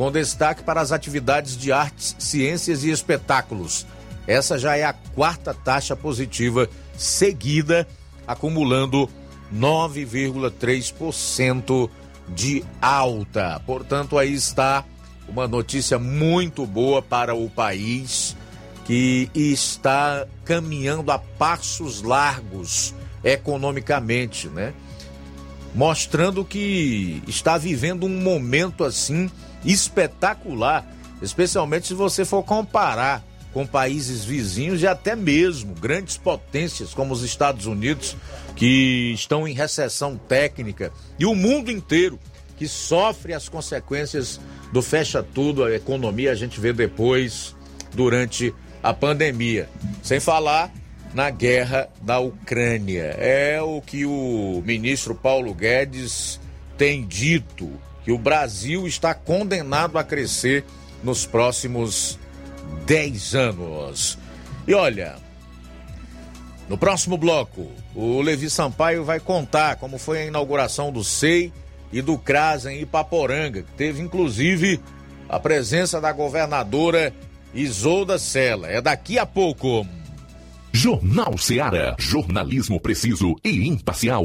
[0.00, 3.86] com destaque para as atividades de artes, ciências e espetáculos.
[4.26, 7.86] Essa já é a quarta taxa positiva seguida,
[8.26, 9.10] acumulando
[9.54, 11.90] 9,3%
[12.30, 13.60] de alta.
[13.66, 14.86] Portanto, aí está
[15.28, 18.34] uma notícia muito boa para o país
[18.86, 24.72] que está caminhando a passos largos economicamente, né?
[25.74, 29.30] Mostrando que está vivendo um momento assim
[29.64, 30.86] espetacular,
[31.20, 37.22] especialmente se você for comparar com países vizinhos e até mesmo grandes potências como os
[37.22, 38.16] Estados Unidos,
[38.54, 42.18] que estão em recessão técnica, e o mundo inteiro
[42.56, 44.38] que sofre as consequências
[44.72, 47.56] do fecha tudo, a economia a gente vê depois,
[47.94, 49.68] durante a pandemia.
[50.02, 50.72] Sem falar
[51.14, 53.14] na guerra da Ucrânia.
[53.18, 56.38] É o que o ministro Paulo Guedes
[56.76, 57.70] tem dito,
[58.04, 60.64] que o Brasil está condenado a crescer
[61.02, 62.18] nos próximos
[62.86, 64.18] 10 anos.
[64.66, 65.16] E olha,
[66.68, 71.52] no próximo bloco, o Levi Sampaio vai contar como foi a inauguração do SEI
[71.92, 74.80] e do CRAS em Ipaporanga, que teve inclusive
[75.28, 77.12] a presença da governadora
[77.52, 78.68] Isolda Sela.
[78.68, 79.86] É daqui a pouco.
[80.72, 81.96] Jornal Seara.
[81.98, 84.24] Jornalismo preciso e imparcial.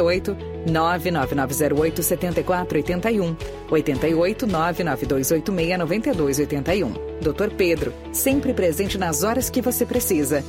[0.00, 3.36] 99908 7481
[3.70, 6.92] 88 99286 9281.
[7.20, 7.54] Dr.
[7.56, 10.44] Pedro, sempre presente nas horas que você precisa.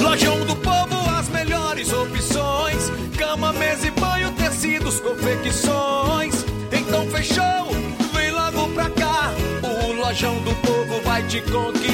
[0.00, 6.44] Lojão do Povo, as melhores opções: cama, mesa e banho, tecidos, confecções.
[6.72, 7.70] Então fechou,
[8.14, 9.32] vem logo pra cá.
[9.62, 11.93] O Lojão do Povo vai te conquistar.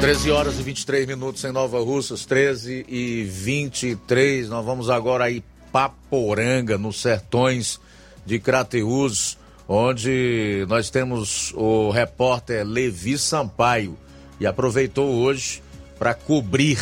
[0.00, 4.48] Treze horas e 23 minutos em Nova Russas, 13 e 23.
[4.48, 7.78] Nós vamos agora aí Paporanga, nos sertões
[8.24, 9.38] de Crateús
[9.72, 13.96] onde nós temos o repórter Levi Sampaio
[14.40, 15.62] e aproveitou hoje
[15.96, 16.80] para cobrir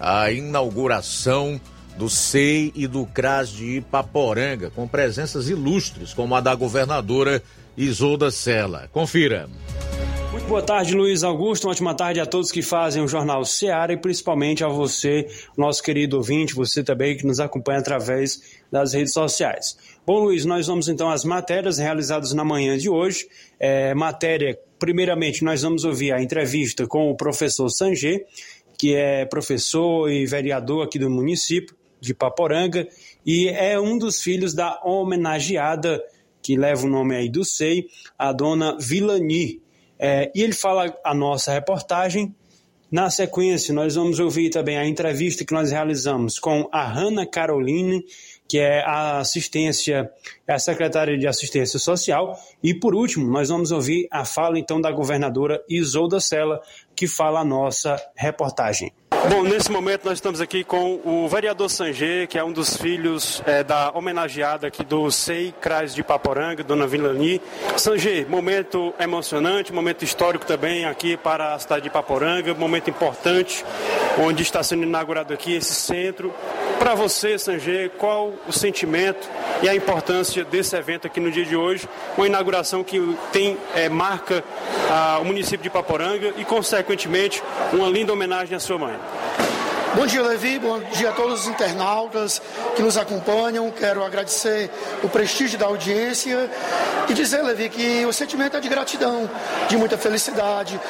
[0.00, 1.60] a inauguração
[1.98, 7.42] do SEI e do CRAS de Ipaporanga, com presenças ilustres, como a da governadora
[7.76, 8.88] Isolda Sela.
[8.90, 9.46] Confira.
[10.32, 11.66] Muito boa tarde, Luiz Augusto.
[11.66, 15.82] Uma ótima tarde a todos que fazem o Jornal Seara e principalmente a você, nosso
[15.82, 18.40] querido ouvinte, você também que nos acompanha através
[18.72, 19.76] das redes sociais.
[20.04, 23.28] Bom, Luiz, nós vamos então às matérias realizadas na manhã de hoje.
[23.58, 28.26] É, matéria, primeiramente, nós vamos ouvir a entrevista com o professor Sanger,
[28.76, 32.88] que é professor e vereador aqui do município de Paporanga
[33.24, 36.02] e é um dos filhos da homenageada
[36.42, 37.86] que leva o nome aí do SEI,
[38.18, 39.62] a dona Vilani.
[39.96, 42.34] É, e ele fala a nossa reportagem.
[42.90, 48.04] Na sequência, nós vamos ouvir também a entrevista que nós realizamos com a Hanna Caroline,
[48.48, 50.10] que é a assistência,
[50.46, 52.38] é a secretária de assistência social.
[52.62, 56.60] E por último, nós vamos ouvir a fala então da governadora Isolda Sela,
[57.02, 58.92] que fala a nossa reportagem.
[59.28, 63.42] Bom, nesse momento nós estamos aqui com o vereador Sanger, que é um dos filhos
[63.46, 67.40] é, da homenageada aqui do SEI CRAS de Paporanga, dona Vilani.
[67.76, 73.64] Sanger, momento emocionante, momento histórico também aqui para a cidade de Paporanga, momento importante,
[74.18, 76.34] onde está sendo inaugurado aqui esse centro
[76.78, 79.28] Para você, Sanger, qual o sentimento
[79.62, 81.88] e a importância desse evento aqui no dia de hoje?
[82.16, 82.98] Uma inauguração que
[83.32, 84.42] tem é, marca
[84.90, 86.91] ah, o município de Paporanga e, consequentemente,
[87.72, 88.94] uma linda homenagem à sua mãe.
[89.94, 90.58] Bom dia, Levi.
[90.58, 92.40] Bom dia a todos os internautas
[92.74, 93.70] que nos acompanham.
[93.70, 94.70] Quero agradecer
[95.02, 96.50] o prestígio da audiência
[97.10, 99.28] e dizer, Levi, que o sentimento é de gratidão,
[99.68, 100.80] de muita felicidade.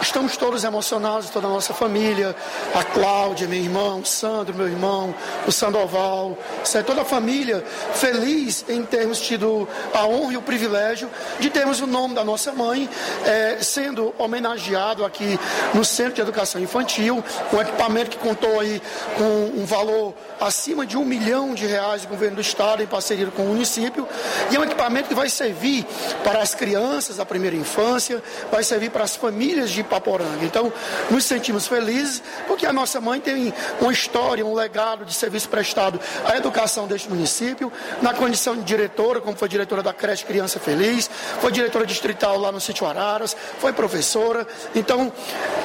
[0.00, 2.36] Estamos todos emocionados, toda a nossa família,
[2.74, 5.12] a Cláudia, meu irmão, o Sandro, meu irmão,
[5.48, 6.38] o Sandoval,
[6.86, 7.64] toda a família
[7.94, 11.10] feliz em termos tido a honra e o privilégio
[11.40, 12.88] de termos o nome da nossa mãe
[13.24, 15.38] eh, sendo homenageado aqui
[15.72, 18.80] no Centro de Educação Infantil, um equipamento que contou contou aí
[19.16, 23.26] com um valor acima de um milhão de reais do governo do estado em parceria
[23.28, 24.06] com o município
[24.50, 25.86] e é um equipamento que vai servir
[26.22, 30.44] para as crianças da primeira infância, vai servir para as famílias de Paporanga.
[30.44, 30.72] Então,
[31.10, 35.98] nos sentimos felizes porque a nossa mãe tem uma história, um legado de serviço prestado
[36.26, 37.72] à educação deste município,
[38.02, 41.08] na condição de diretora, como foi diretora da creche Criança Feliz,
[41.40, 44.46] foi diretora distrital lá no sítio Araras, foi professora.
[44.74, 45.10] Então,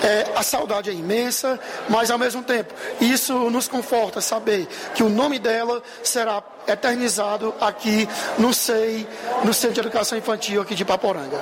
[0.03, 2.68] é, a saudade é imensa, mas ao mesmo tempo
[2.99, 6.41] isso nos conforta saber que o nome dela será
[6.71, 9.07] eternizado aqui no SEI,
[9.43, 11.39] no Centro de Educação Infantil aqui de Paporanga.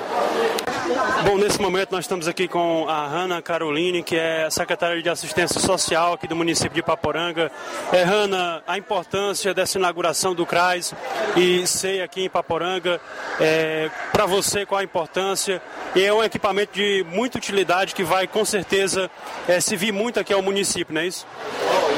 [1.24, 5.60] Bom, nesse momento nós estamos aqui com a Hanna Caroline, que é secretária de Assistência
[5.60, 7.50] Social aqui do município de Paporanga.
[7.92, 10.94] É, Hanna, a importância dessa inauguração do CRAS
[11.36, 13.00] e SEI aqui em Paporanga,
[13.38, 15.60] é, para você qual a importância?
[15.94, 19.10] E é um equipamento de muita utilidade que vai com certeza
[19.46, 21.26] é, servir muito aqui ao município, não é isso?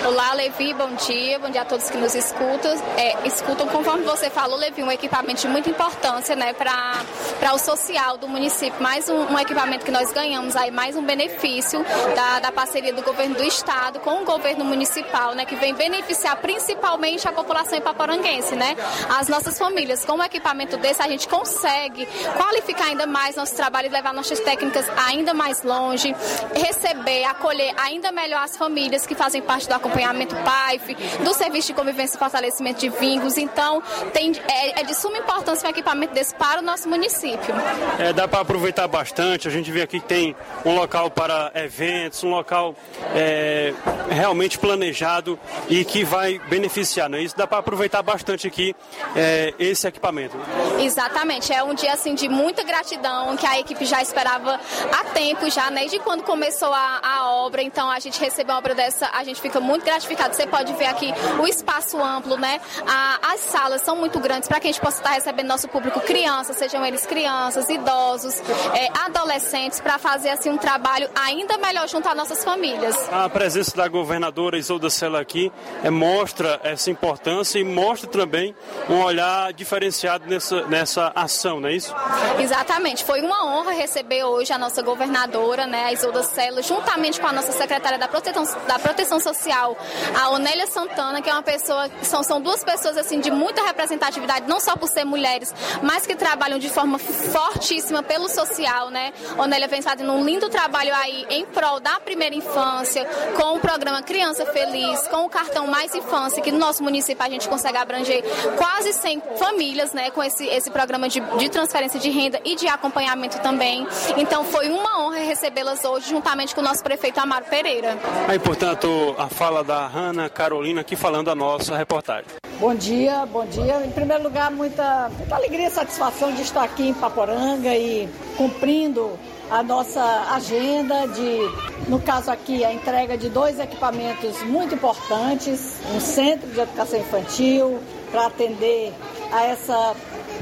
[0.06, 1.38] Olá, Levi, bom dia.
[1.38, 2.72] Bom dia a todos que nos escutam.
[2.96, 8.16] É, escutam, conforme você falou, Levi, um equipamento de muita importância né, para o social
[8.16, 8.80] do município.
[8.82, 11.84] Mais um, um, equipamento que nós ganhamos aí, mais um benefício
[12.14, 16.36] da, da parceria do governo do estado com o governo municipal, né, que vem beneficiar
[16.36, 18.76] principalmente a população ipaporanguense, né?
[19.18, 20.04] As nossas famílias.
[20.04, 22.06] Com um equipamento desse, a gente consegue
[22.36, 26.14] qualificar ainda mais nosso trabalho e levar nossas técnicas ainda mais longe,
[26.54, 31.74] receber, acolher ainda melhor as famílias que fazem parte do acompanhamento PAIF, do Serviço de
[31.74, 33.09] Convivência e Fortalecimento de Vínculos.
[33.36, 33.82] Então,
[34.12, 37.54] tem, é, é de suma importância um equipamento desse para o nosso município.
[37.98, 39.46] É, dá para aproveitar bastante.
[39.46, 40.34] A gente vê aqui que tem
[40.64, 42.74] um local para eventos, um local
[43.14, 43.74] é,
[44.08, 45.38] realmente planejado
[45.68, 47.36] e que vai beneficiar, não é isso?
[47.36, 48.74] Dá para aproveitar bastante aqui
[49.14, 50.36] é, esse equipamento.
[50.80, 51.52] Exatamente.
[51.52, 54.58] É um dia assim de muita gratidão que a equipe já esperava
[54.92, 55.80] há tempo já, né?
[55.90, 57.62] Desde quando começou a, a obra.
[57.62, 60.36] Então, a gente recebeu uma obra dessa, a gente fica muito gratificado.
[60.36, 62.60] Você pode ver aqui o espaço amplo, né?
[62.92, 66.00] A, as salas são muito grandes para que a gente possa estar recebendo nosso público
[66.00, 68.42] crianças, sejam eles crianças, idosos,
[68.74, 72.96] é, adolescentes, para fazer assim um trabalho ainda melhor junto às nossas famílias.
[73.12, 75.52] A presença da governadora Isolda Sela aqui
[75.84, 78.56] é, mostra essa importância e mostra também
[78.88, 81.94] um olhar diferenciado nessa, nessa ação, não é isso?
[82.40, 83.04] Exatamente.
[83.04, 87.32] Foi uma honra receber hoje a nossa governadora, né, a Isolda Sela, juntamente com a
[87.32, 89.76] nossa secretária da Proteção, da Proteção Social,
[90.20, 94.48] a Onélia Santana, que é uma pessoa, são, são duas pessoas assim de muita representatividade,
[94.48, 99.12] não só por ser mulheres, mas que trabalham de forma fortíssima pelo social, né?
[99.38, 103.04] Onélia vem fazendo um lindo trabalho aí em prol da primeira infância,
[103.36, 107.28] com o programa Criança Feliz, com o cartão Mais Infância, que no nosso município a
[107.28, 108.22] gente consegue abranger
[108.56, 112.68] quase 100 famílias, né, com esse, esse programa de, de transferência de renda e de
[112.68, 113.86] acompanhamento também.
[114.16, 117.98] Então foi uma honra recebê-las hoje, juntamente com o nosso prefeito Amaro Pereira.
[118.28, 122.26] Aí, portanto, a fala da Hanna Carolina aqui falando a nossa reportagem.
[122.58, 123.84] Bom dia, bom dia.
[123.84, 129.18] Em primeiro lugar, muita, muita alegria e satisfação de estar aqui em Paporanga e cumprindo
[129.50, 130.02] a nossa
[130.32, 136.60] agenda de, no caso aqui, a entrega de dois equipamentos muito importantes, um centro de
[136.60, 137.80] educação infantil
[138.10, 138.92] para atender
[139.32, 139.94] a essa,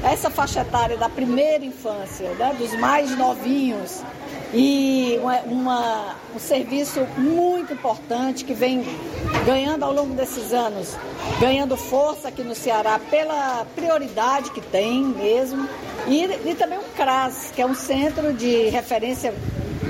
[0.02, 4.02] essa faixa etária da primeira infância, né, dos mais novinhos
[4.52, 8.82] e uma, um serviço muito importante que vem
[9.44, 10.96] ganhando ao longo desses anos,
[11.40, 15.68] ganhando força aqui no Ceará pela prioridade que tem mesmo,
[16.06, 19.34] e, e também o CRAS, que é um centro de referência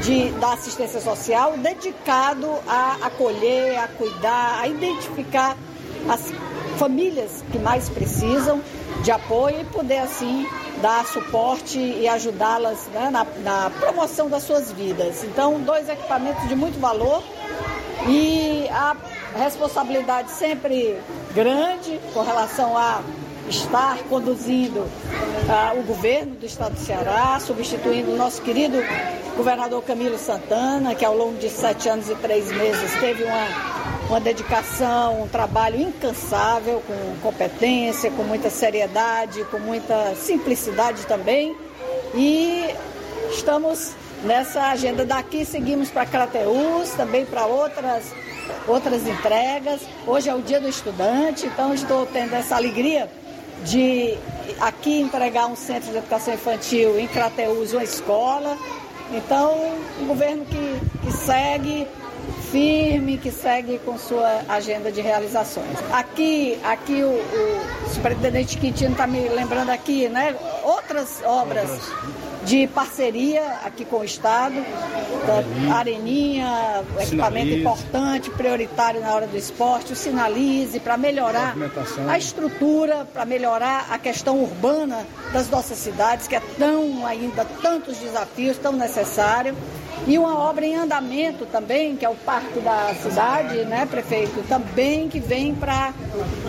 [0.03, 5.57] de, da assistência social dedicado a acolher, a cuidar, a identificar
[6.09, 6.33] as
[6.79, 8.61] famílias que mais precisam
[9.03, 10.47] de apoio e poder assim
[10.81, 15.25] dar suporte e ajudá-las né, na, na promoção das suas vidas.
[15.25, 17.23] Então, dois equipamentos de muito valor
[18.07, 18.97] e a
[19.37, 20.99] responsabilidade sempre
[21.35, 23.03] grande com relação a
[23.49, 28.79] estar conduzindo uh, o governo do estado do Ceará, substituindo o nosso querido
[29.37, 34.21] governador Camilo Santana, que ao longo de sete anos e três meses teve uma uma
[34.21, 41.55] dedicação, um trabalho incansável, com competência, com muita seriedade, com muita simplicidade também.
[42.15, 42.65] E
[43.31, 43.93] estamos
[44.25, 48.05] nessa agenda daqui, seguimos para Crateus, também para outras,
[48.67, 49.81] outras entregas.
[50.07, 53.11] Hoje é o dia do estudante, então estou tendo essa alegria
[53.65, 54.17] de
[54.61, 58.57] aqui entregar um centro de educação infantil, em Crateus, uma escola.
[59.13, 59.55] Então,
[60.01, 61.87] um governo que, que segue
[62.51, 65.79] firme, que segue com sua agenda de realizações.
[65.93, 70.37] Aqui, aqui o, o superintendente Quintino está me lembrando aqui, né?
[70.65, 71.69] Outras obras
[72.45, 74.55] de parceria aqui com o Estado,
[75.27, 81.55] da Areninha, equipamento importante, prioritário na hora do esporte, o Sinalize, para melhorar
[82.09, 87.99] a estrutura, para melhorar a questão urbana das nossas cidades, que é tão ainda tantos
[87.99, 89.55] desafios, tão necessário.
[90.07, 94.43] E uma obra em andamento também, que é o Parque da Cidade, né, prefeito?
[94.49, 95.93] Também que vem para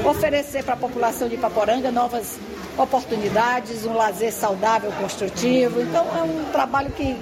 [0.06, 2.40] oferecer para a população de Ipaporanga novas
[2.78, 5.82] oportunidades, um lazer saudável, construtivo.
[5.82, 7.16] Então é um trabalho que,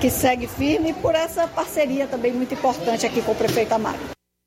[0.00, 3.98] que segue firme por essa parceria também muito importante aqui com o prefeito Amaro.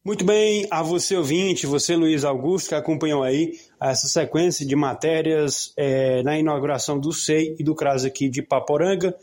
[0.05, 5.73] Muito bem, a você ouvinte, você Luiz Augusto, que acompanhou aí essa sequência de matérias
[5.75, 9.15] eh, na inauguração do SEI e do CRAS aqui de Paporanga.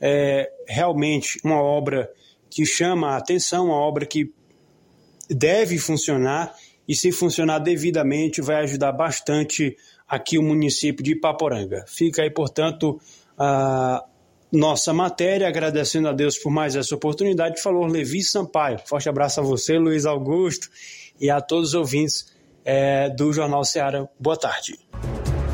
[0.00, 2.10] É realmente uma obra
[2.48, 4.32] que chama a atenção, uma obra que
[5.28, 6.54] deve funcionar
[6.88, 9.76] e se funcionar devidamente vai ajudar bastante
[10.08, 11.84] aqui o município de Ipaporanga.
[11.86, 13.00] Fica aí, portanto,
[13.38, 14.04] a
[14.50, 18.80] nossa matéria, agradecendo a Deus por mais essa oportunidade, falou Levi Sampaio.
[18.84, 20.68] Forte abraço a você, Luiz Augusto,
[21.20, 22.26] e a todos os ouvintes
[22.64, 24.08] eh, do Jornal Ceará.
[24.18, 24.76] Boa tarde.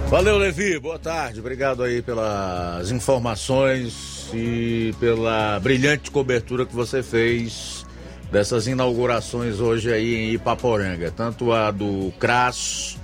[0.09, 0.78] Valeu, Levi.
[0.78, 1.40] Boa tarde.
[1.40, 7.85] Obrigado aí pelas informações e pela brilhante cobertura que você fez
[8.31, 12.98] dessas inaugurações hoje aí em Ipaporanga, tanto a do CRAS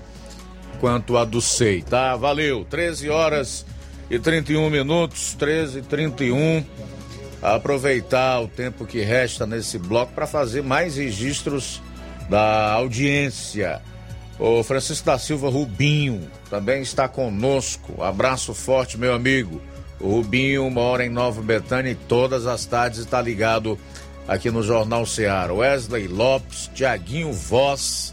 [0.81, 2.17] quanto a do SEI, tá?
[2.17, 2.65] Valeu.
[2.65, 3.65] 13 horas
[4.11, 6.65] e 31 minutos, 13 e 31.
[7.41, 11.81] Aproveitar o tempo que resta nesse bloco para fazer mais registros
[12.29, 13.81] da audiência.
[14.39, 18.03] O Francisco da Silva Rubinho também está conosco.
[18.03, 19.61] Abraço forte, meu amigo.
[20.03, 23.79] O Rubinho mora em Nova Betânia e todas as tardes está ligado
[24.27, 25.55] aqui no Jornal Ceará.
[25.55, 28.13] Wesley Lopes, Tiaguinho Voz,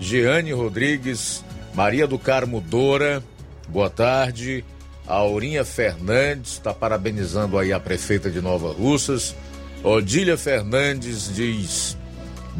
[0.00, 1.44] Jeane Rodrigues,
[1.74, 3.22] Maria do Carmo Doura,
[3.68, 4.64] boa tarde.
[5.06, 9.36] Aurinha Fernandes está parabenizando aí a prefeita de Nova Russas.
[9.84, 11.96] Odília Fernandes diz: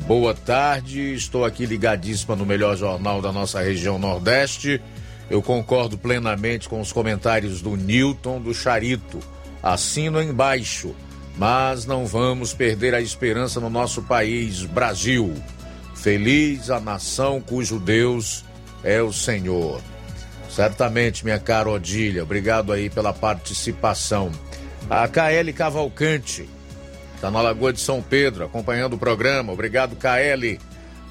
[0.06, 4.80] Boa tarde, estou aqui ligadíssima no melhor jornal da nossa região Nordeste.
[5.28, 9.18] Eu concordo plenamente com os comentários do Newton do Charito.
[9.62, 10.94] Assino embaixo,
[11.36, 15.34] mas não vamos perder a esperança no nosso país, Brasil.
[15.94, 18.44] Feliz a nação cujo Deus
[18.84, 19.80] é o Senhor.
[20.48, 24.30] Certamente, minha cara Odília, obrigado aí pela participação.
[24.88, 26.48] A KL Cavalcante,
[27.16, 29.52] está na Lagoa de São Pedro, acompanhando o programa.
[29.52, 30.58] Obrigado, KL.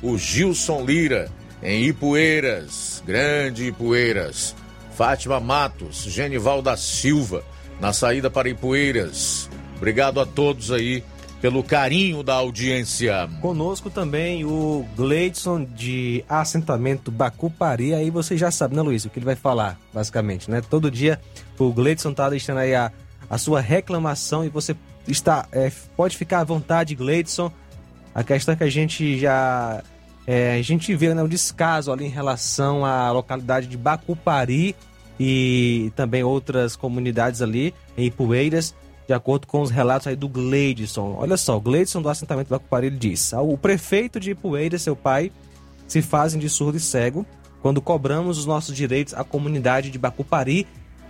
[0.02, 1.30] O Gilson Lira,
[1.61, 4.56] em Ipueiras, grande Ipueiras.
[4.95, 7.44] Fátima Matos, Genival da Silva,
[7.82, 9.49] na saída para Ipueiras.
[9.76, 11.03] Obrigado a todos aí
[11.41, 13.30] pelo carinho da audiência.
[13.41, 17.94] Conosco também o Gleidson de assentamento Bacupari.
[17.94, 20.61] Aí você já sabe, né, Luiz, o que ele vai falar, basicamente, né?
[20.61, 21.19] Todo dia
[21.60, 22.91] o Gleidson tá deixando aí a,
[23.30, 24.76] a sua reclamação e você
[25.07, 27.52] está é, pode ficar à vontade, Gleidson.
[28.14, 29.84] A questão é que a gente já
[30.27, 34.76] é, a gente vê né, um descaso ali em relação à localidade de Bacupari
[35.19, 38.76] e também outras comunidades ali em Ipueiras
[39.07, 41.15] de acordo com os relatos aí do Gleidson.
[41.19, 45.31] Olha só, o Gleidson do assentamento Bacupari ele diz: o prefeito de Ipueiras, seu pai,
[45.88, 47.26] se fazem de surdo e cego
[47.61, 50.68] quando cobramos os nossos direitos à comunidade de Bacupari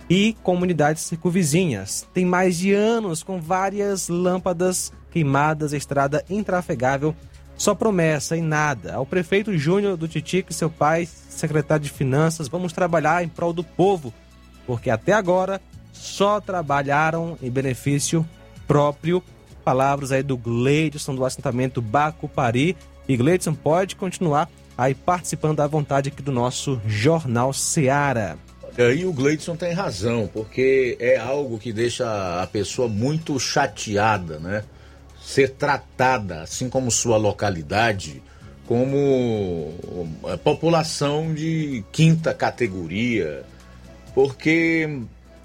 [0.08, 2.06] e comunidades circunvizinhas.
[2.14, 7.14] Tem mais de anos com várias lâmpadas queimadas, estrada intrafegável,
[7.56, 8.94] só promessa e nada.
[8.94, 13.52] Ao prefeito Júnior do Titico e seu pai, secretário de Finanças, vamos trabalhar em prol
[13.52, 14.12] do povo,
[14.66, 15.60] porque até agora
[15.92, 18.26] só trabalharam em benefício
[18.66, 19.22] próprio.
[19.64, 22.76] Palavras aí do Gleidson do assentamento Bacupari.
[23.08, 28.38] E Gleidson pode continuar aí participando à vontade aqui do nosso Jornal Seara.
[28.78, 34.64] E o Gleidson tem razão, porque é algo que deixa a pessoa muito chateada, né?
[35.26, 38.22] Ser tratada, assim como sua localidade,
[38.64, 39.74] como
[40.32, 43.44] a população de quinta categoria,
[44.14, 44.88] porque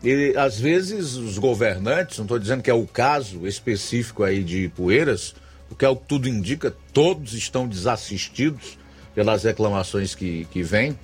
[0.03, 4.69] e, às vezes os governantes, não estou dizendo que é o caso específico aí de
[4.69, 5.35] Poeiras,
[5.67, 8.77] porque é o que tudo indica, todos estão desassistidos
[9.13, 10.97] pelas reclamações que, que vêm.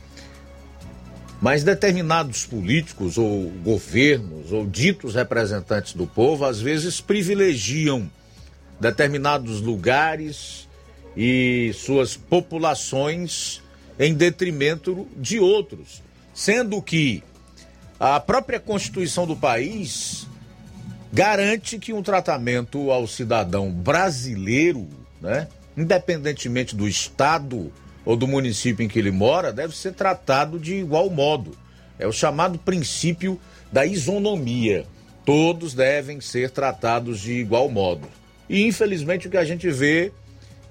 [1.39, 8.09] Mas determinados políticos ou governos ou ditos representantes do povo às vezes privilegiam
[8.79, 10.67] determinados lugares
[11.15, 13.61] e suas populações
[13.99, 17.23] em detrimento de outros, sendo que
[17.99, 20.27] a própria Constituição do país
[21.11, 24.87] garante que um tratamento ao cidadão brasileiro,
[25.19, 27.71] né, independentemente do estado
[28.05, 31.57] ou do município em que ele mora, deve ser tratado de igual modo.
[31.97, 33.39] É o chamado princípio
[33.71, 34.85] da isonomia.
[35.25, 38.07] Todos devem ser tratados de igual modo.
[38.49, 40.11] E infelizmente o que a gente vê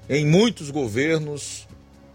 [0.08, 1.66] em muitos governos,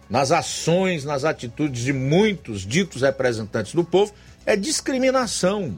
[0.09, 4.13] nas ações, nas atitudes de muitos ditos representantes do povo,
[4.45, 5.77] é discriminação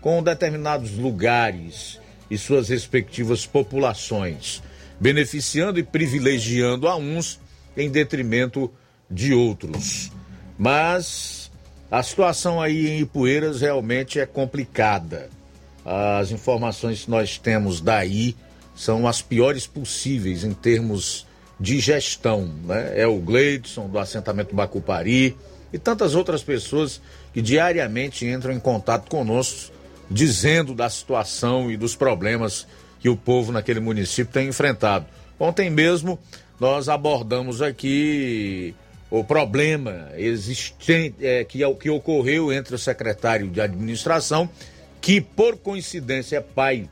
[0.00, 1.98] com determinados lugares
[2.30, 4.62] e suas respectivas populações,
[4.98, 7.40] beneficiando e privilegiando a uns
[7.76, 8.70] em detrimento
[9.10, 10.10] de outros.
[10.58, 11.50] Mas
[11.90, 15.28] a situação aí em Ipueiras realmente é complicada.
[15.84, 18.36] As informações que nós temos daí
[18.80, 21.26] são as piores possíveis em termos
[21.60, 22.50] de gestão.
[22.64, 22.94] Né?
[22.98, 25.36] É o Gleidson, do assentamento Bacupari,
[25.70, 26.98] e tantas outras pessoas
[27.34, 29.70] que diariamente entram em contato conosco,
[30.10, 32.66] dizendo da situação e dos problemas
[32.98, 35.04] que o povo naquele município tem enfrentado.
[35.38, 36.18] Ontem mesmo
[36.58, 38.74] nós abordamos aqui
[39.10, 44.48] o problema existente é, que, é que ocorreu entre o secretário de administração,
[45.02, 46.88] que por coincidência é pai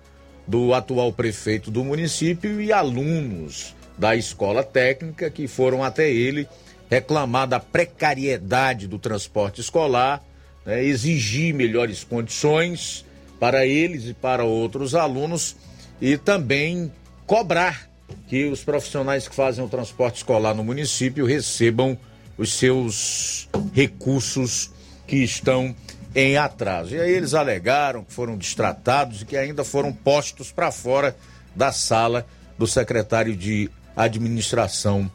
[0.48, 6.48] do atual prefeito do município e alunos da escola técnica que foram até ele
[6.88, 10.24] reclamar da precariedade do transporte escolar,
[10.64, 13.04] né, exigir melhores condições
[13.38, 15.54] para eles e para outros alunos
[16.00, 16.90] e também
[17.26, 17.86] cobrar
[18.26, 21.98] que os profissionais que fazem o transporte escolar no município recebam
[22.38, 24.70] os seus recursos
[25.06, 25.76] que estão
[26.14, 26.94] em atraso.
[26.94, 31.16] E aí eles alegaram que foram distratados e que ainda foram postos para fora
[31.54, 32.26] da sala
[32.56, 35.10] do secretário de administração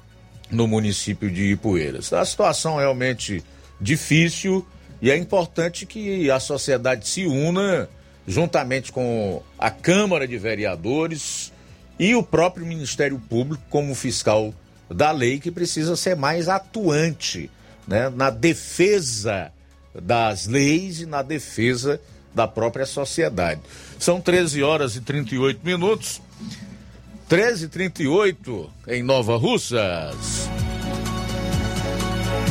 [0.52, 2.14] no município de Ipueiras.
[2.14, 3.44] A situação é realmente
[3.80, 4.66] difícil
[5.02, 7.90] e é importante que a sociedade se una
[8.26, 11.52] juntamente com a Câmara de Vereadores
[12.00, 14.54] e o próprio Ministério Público como fiscal
[14.90, 17.50] da lei que precisa ser mais atuante
[17.88, 19.52] né, na defesa
[19.94, 22.00] das leis e na defesa
[22.34, 23.62] da própria sociedade.
[24.00, 26.22] São 13 horas e 38 minutos.
[27.30, 30.50] 13 e 38 em Nova Russas.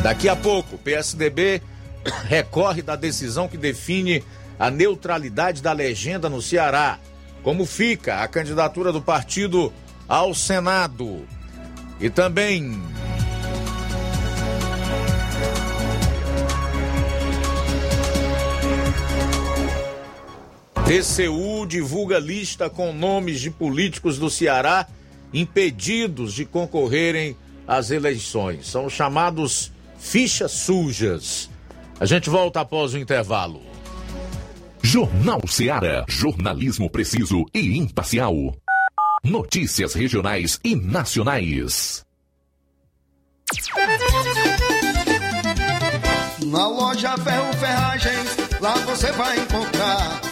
[0.03, 1.63] Daqui a pouco, PSDB
[2.27, 4.25] recorre da decisão que define
[4.59, 6.99] a neutralidade da legenda no Ceará.
[7.43, 9.73] Como fica a candidatura do partido
[10.09, 11.27] ao Senado?
[12.01, 12.81] E também
[20.85, 24.89] TCU divulga lista com nomes de políticos do Ceará
[25.33, 27.37] impedidos de concorrerem
[27.67, 28.67] às eleições.
[28.67, 31.49] São chamados fichas sujas.
[31.99, 33.63] A gente volta após o intervalo.
[34.83, 38.35] Jornal Ceará, jornalismo preciso e imparcial.
[39.23, 42.05] Notícias regionais e nacionais.
[46.45, 50.32] Na loja Ferro Ferragens, lá você vai encontrar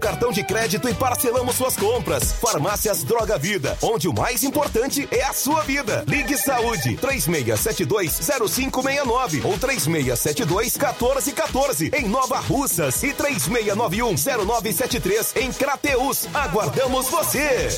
[0.00, 2.32] cartão de crédito e parcelamos suas compras.
[2.32, 6.02] Farmácias Droga Vida, onde o mais importante é a sua vida.
[6.08, 16.26] Ligue Saúde 36720569 ou 36721414 em Nova Russas e 36910973 em Crateus.
[16.34, 17.68] Aguardamos você.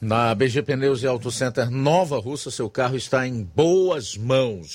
[0.00, 4.70] Na BG Pneus e Auto Center Nova Russa, seu carro está em boas mãos.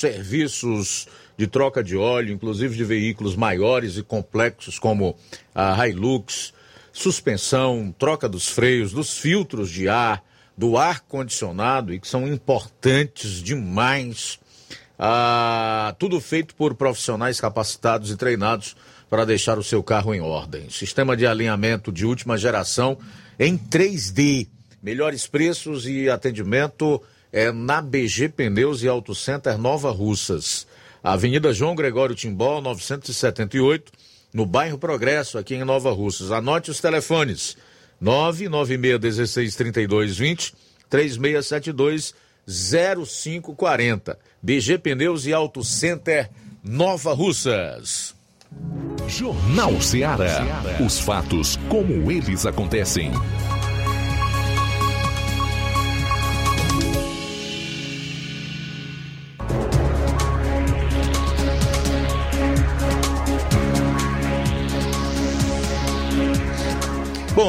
[0.00, 1.06] Serviços
[1.36, 5.16] de troca de óleo, inclusive de veículos maiores e complexos como
[5.54, 6.52] a Hilux,
[6.92, 10.22] suspensão, troca dos freios, dos filtros de ar,
[10.56, 14.38] do ar condicionado e que são importantes demais.
[14.96, 18.76] Ah, tudo feito por profissionais capacitados e treinados
[19.10, 20.70] para deixar o seu carro em ordem.
[20.70, 22.96] Sistema de alinhamento de última geração
[23.38, 24.48] em 3D.
[24.82, 27.02] Melhores preços e atendimento
[27.32, 30.66] é na BG Pneus e Auto Center Nova Russas.
[31.04, 33.92] Avenida João Gregório Timbó, 978,
[34.32, 36.32] no bairro Progresso, aqui em Nova Russas.
[36.32, 37.58] Anote os telefones:
[38.02, 40.54] 996163220,
[40.88, 42.14] 3672
[42.46, 44.18] 0540.
[44.42, 46.30] BG Pneus e Auto Center
[46.64, 48.14] Nova Russas.
[49.06, 50.42] Jornal Ceará.
[50.84, 53.12] Os fatos como eles acontecem.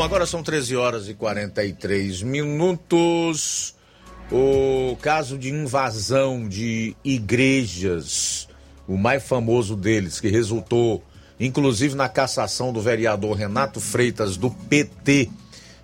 [0.06, 3.74] Agora são 13 horas e 43 minutos.
[4.32, 8.48] O caso de invasão de igrejas,
[8.88, 11.04] o mais famoso deles, que resultou
[11.40, 15.30] inclusive na cassação do vereador Renato Freitas, do PT,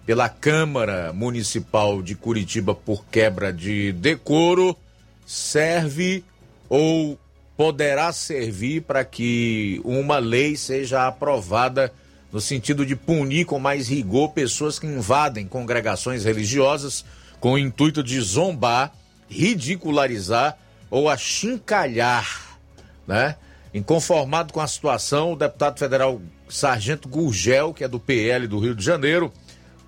[0.05, 4.77] pela Câmara Municipal de Curitiba por quebra de decoro,
[5.25, 6.23] serve
[6.69, 7.19] ou
[7.57, 11.91] poderá servir para que uma lei seja aprovada
[12.31, 17.03] no sentido de punir com mais rigor pessoas que invadem congregações religiosas
[17.39, 18.93] com o intuito de zombar,
[19.27, 20.55] ridicularizar
[20.89, 22.59] ou achincalhar,
[23.07, 23.35] né?
[23.73, 28.75] Inconformado com a situação, o deputado federal Sargento Gurgel, que é do PL do Rio
[28.75, 29.31] de Janeiro,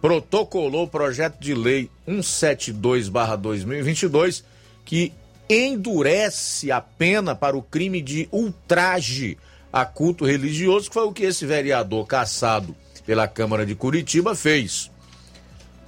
[0.02, 4.44] protocolou o projeto de lei 172/2022
[4.86, 5.14] que
[5.49, 9.38] endurece a pena para o crime de ultraje
[9.74, 12.76] a culto religioso, que foi o que esse vereador caçado
[13.08, 14.91] pela Câmara de Curitiba fez.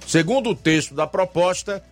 [0.04, 1.82] Segundo o texto da proposta,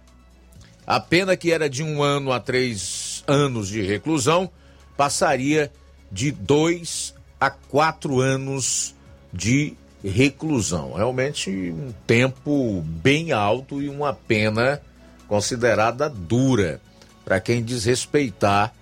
[0.85, 4.51] a pena que era de um ano a três anos de reclusão
[4.97, 5.71] passaria
[6.11, 8.95] de dois a quatro anos
[9.33, 10.95] de reclusão.
[10.95, 14.81] Realmente um tempo bem alto e uma pena
[15.27, 16.81] considerada dura
[17.25, 18.75] para quem desrespeitar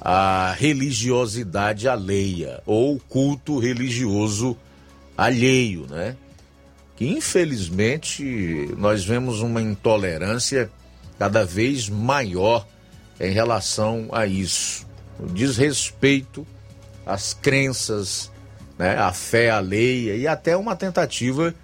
[0.00, 4.56] a religiosidade alheia ou culto religioso
[5.16, 6.16] alheio, né?
[6.96, 10.70] Que infelizmente nós vemos uma intolerância
[11.18, 12.66] cada vez maior
[13.20, 14.86] em relação a isso.
[15.18, 16.46] O desrespeito
[17.04, 18.30] às crenças,
[18.78, 21.54] né, à fé alheia e até uma tentativa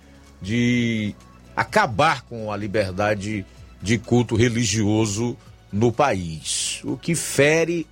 [0.43, 1.15] de
[1.55, 3.47] acabar com a liberdade
[3.81, 5.37] de culto religioso
[5.73, 7.87] no país, o que fere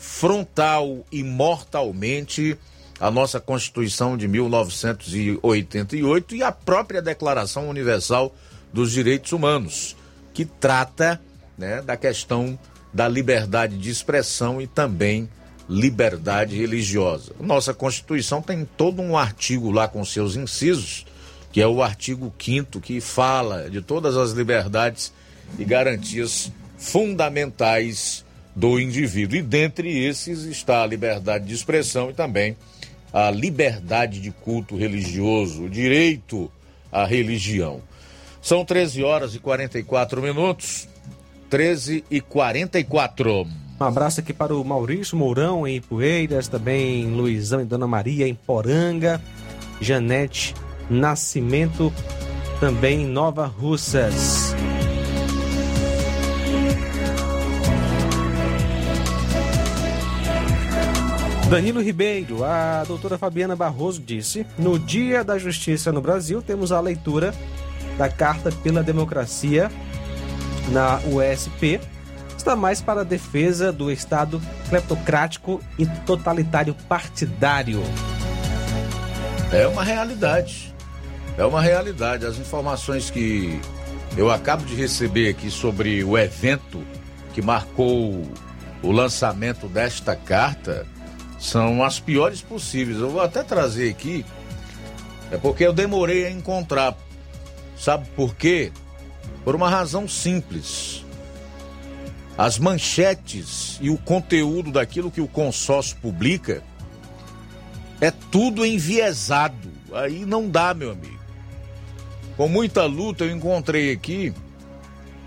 [0.00, 2.56] frontal e mortalmente
[2.98, 8.34] a nossa Constituição de 1988 e a própria Declaração Universal
[8.72, 9.94] dos Direitos Humanos,
[10.32, 11.20] que trata
[11.56, 12.58] né, da questão
[12.94, 15.28] da liberdade de expressão e também
[15.68, 17.32] liberdade religiosa.
[17.38, 21.04] Nossa Constituição tem todo um artigo lá com seus incisos,
[21.52, 25.12] que é o artigo 5 que fala de todas as liberdades
[25.58, 28.24] e garantias fundamentais
[28.60, 29.38] do indivíduo.
[29.38, 32.54] E dentre esses está a liberdade de expressão e também
[33.10, 36.52] a liberdade de culto religioso, o direito
[36.92, 37.80] à religião.
[38.42, 40.86] São 13 horas e 44 minutos.
[41.48, 43.46] 13 e 44.
[43.80, 48.34] Um abraço aqui para o Maurício Mourão em Poeiras, também Luizão e Dona Maria em
[48.34, 49.20] Poranga,
[49.80, 50.54] Janete
[50.88, 51.92] Nascimento
[52.60, 54.54] também em Nova Russas.
[61.50, 66.78] Danilo Ribeiro, a doutora Fabiana Barroso disse: no Dia da Justiça no Brasil, temos a
[66.80, 67.34] leitura
[67.98, 69.68] da Carta pela Democracia
[70.68, 71.80] na USP.
[72.38, 77.82] Está mais para a defesa do Estado cleptocrático e totalitário partidário.
[79.52, 80.72] É uma realidade.
[81.36, 82.24] É uma realidade.
[82.26, 83.60] As informações que
[84.16, 86.80] eu acabo de receber aqui sobre o evento
[87.34, 88.22] que marcou
[88.84, 90.86] o lançamento desta carta
[91.40, 92.98] são as piores possíveis.
[92.98, 94.24] Eu vou até trazer aqui,
[95.32, 96.94] é porque eu demorei a encontrar.
[97.76, 98.70] Sabe por quê?
[99.42, 101.04] Por uma razão simples.
[102.36, 106.62] As manchetes e o conteúdo daquilo que o consórcio publica
[108.00, 109.70] é tudo enviesado.
[109.92, 111.18] Aí não dá, meu amigo.
[112.36, 114.32] Com muita luta eu encontrei aqui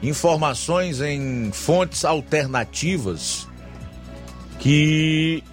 [0.01, 3.47] informações em fontes alternativas
[4.59, 5.43] que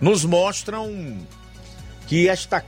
[0.00, 1.18] nos mostram
[2.06, 2.64] que esta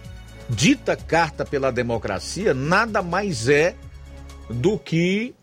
[0.48, 3.74] dita carta pela democracia nada mais é
[4.48, 5.34] do que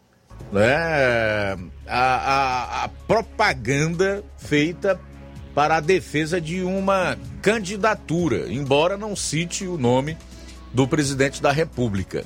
[0.52, 1.58] né,
[1.88, 5.00] a, a, a propaganda feita
[5.56, 10.18] para a defesa de uma candidatura, embora não cite o nome
[10.74, 12.24] do presidente da República.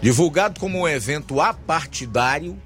[0.00, 2.56] Divulgado como um evento apartidário,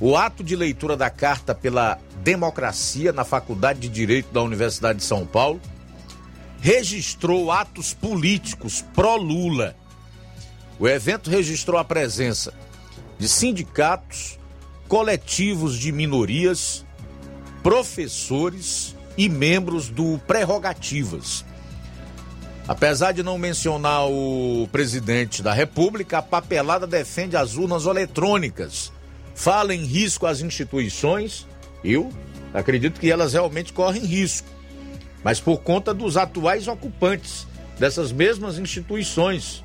[0.00, 5.04] o ato de leitura da Carta pela Democracia na Faculdade de Direito da Universidade de
[5.04, 5.60] São Paulo
[6.60, 9.74] registrou atos políticos pró-Lula.
[10.78, 12.52] O evento registrou a presença
[13.18, 14.38] de sindicatos,
[14.88, 16.84] coletivos de minorias,
[17.62, 21.44] professores e membros do Prerrogativas.
[22.66, 28.92] Apesar de não mencionar o presidente da República, a papelada defende as urnas eletrônicas.
[29.40, 31.46] Fala em risco às instituições.
[31.82, 32.12] Eu
[32.52, 34.46] acredito que elas realmente correm risco.
[35.24, 37.46] Mas por conta dos atuais ocupantes
[37.78, 39.64] dessas mesmas instituições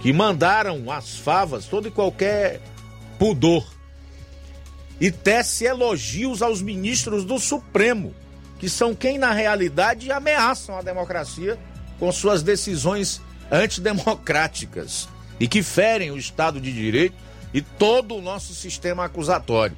[0.00, 2.62] que mandaram as favas todo e qualquer
[3.18, 3.66] pudor
[4.98, 8.14] e tece elogios aos ministros do Supremo,
[8.58, 11.58] que são quem na realidade ameaçam a democracia
[11.98, 13.20] com suas decisões
[13.52, 19.76] antidemocráticas e que ferem o Estado de Direito e todo o nosso sistema acusatório.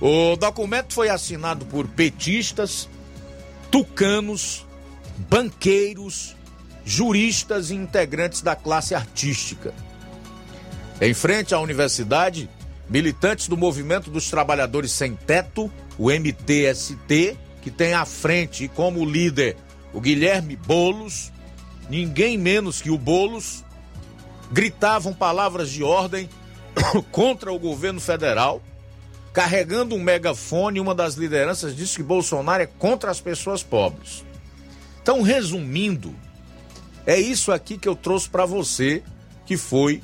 [0.00, 2.88] O documento foi assinado por petistas,
[3.70, 4.66] tucanos,
[5.30, 6.34] banqueiros,
[6.84, 9.72] juristas e integrantes da classe artística.
[11.00, 12.50] Em frente à universidade,
[12.88, 19.56] militantes do Movimento dos Trabalhadores Sem Teto, o MTST, que tem à frente como líder
[19.92, 21.30] o Guilherme Bolos,
[21.88, 23.64] ninguém menos que o Bolos,
[24.50, 26.28] gritavam palavras de ordem
[27.10, 28.62] contra o governo federal,
[29.32, 30.80] carregando um megafone.
[30.80, 34.24] Uma das lideranças disse que Bolsonaro é contra as pessoas pobres.
[35.02, 36.14] Então, resumindo,
[37.06, 39.02] é isso aqui que eu trouxe para você,
[39.44, 40.02] que foi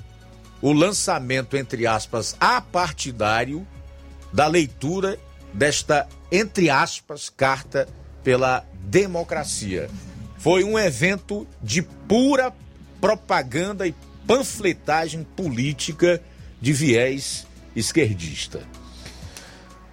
[0.61, 3.67] o lançamento, entre aspas, apartidário
[4.33, 5.19] da leitura
[5.53, 7.89] desta, entre aspas, carta
[8.25, 9.89] pela democracia.
[10.37, 12.53] Foi um evento de pura
[13.01, 13.95] propaganda e
[14.27, 16.21] panfletagem política
[16.61, 18.63] de viés esquerdista.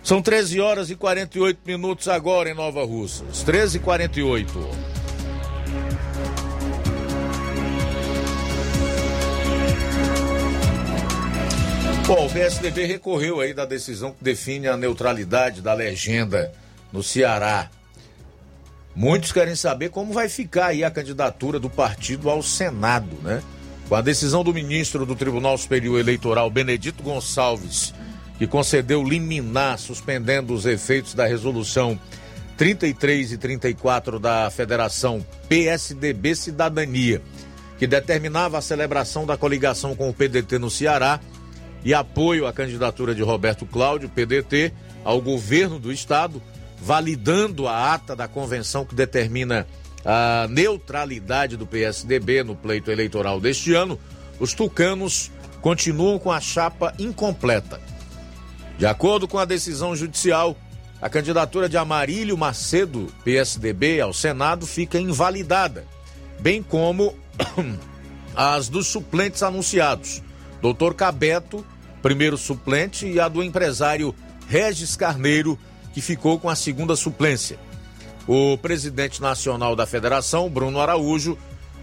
[0.03, 3.41] São 13 horas e 48 minutos agora em Nova Russas.
[3.43, 4.69] 13 e 48.
[12.05, 16.53] Bom, o PSDB recorreu aí da decisão que define a neutralidade da legenda
[16.93, 17.67] no Ceará.
[18.95, 23.41] Muitos querem saber como vai ficar aí a candidatura do partido ao Senado, né?
[23.87, 27.93] Com a decisão do ministro do Tribunal Superior Eleitoral, Benedito Gonçalves,
[28.37, 31.99] que concedeu liminar suspendendo os efeitos da resolução
[32.57, 37.21] 33 e 34 da Federação PSDB Cidadania,
[37.77, 41.19] que determinava a celebração da coligação com o PDT no Ceará
[41.83, 46.41] e apoio à candidatura de Roberto Cláudio, PDT, ao governo do estado,
[46.81, 49.67] validando a ata da convenção que determina
[50.05, 53.99] a neutralidade do PSDB no pleito eleitoral deste ano,
[54.39, 57.81] os tucanos continuam com a chapa incompleta.
[58.77, 60.55] De acordo com a decisão judicial,
[61.01, 65.85] a candidatura de Amarílio Macedo, PSDB, ao Senado fica invalidada,
[66.39, 67.15] bem como
[68.35, 70.21] as dos suplentes anunciados,
[70.61, 71.65] Doutor Cabeto
[72.05, 74.13] primeiro suplente, e a do empresário
[74.47, 75.57] Regis Carneiro,
[75.91, 77.57] que ficou com a segunda suplência.
[78.27, 81.37] O presidente nacional da federação, Bruno Araújo,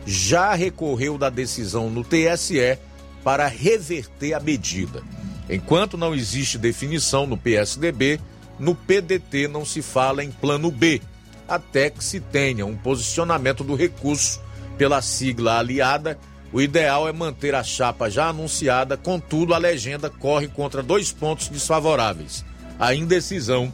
[0.05, 2.78] já recorreu da decisão no TSE
[3.23, 5.02] para reverter a medida.
[5.48, 8.19] Enquanto não existe definição no PSDB
[8.59, 11.01] no PDT não se fala em plano B,
[11.48, 14.40] até que se tenha um posicionamento do recurso
[14.78, 16.19] pela sigla aliada.
[16.52, 21.48] O ideal é manter a chapa já anunciada, contudo, a legenda corre contra dois pontos
[21.48, 22.44] desfavoráveis:
[22.78, 23.73] a indecisão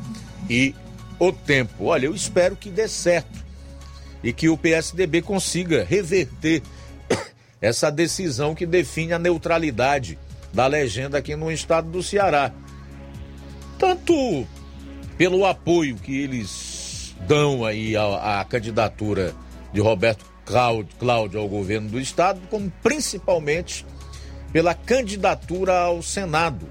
[0.48, 0.74] e
[1.18, 1.86] o tempo.
[1.86, 3.44] Olha, eu espero que dê certo
[4.22, 6.62] e que o PSDB consiga reverter
[7.60, 10.18] essa decisão que define a neutralidade
[10.52, 12.52] da legenda aqui no estado do Ceará.
[13.78, 14.46] Tanto
[15.16, 19.34] pelo apoio que eles dão aí à, à candidatura
[19.72, 23.84] de Roberto Cláudio, ao governo do estado, como principalmente
[24.52, 26.66] pela candidatura ao Senado,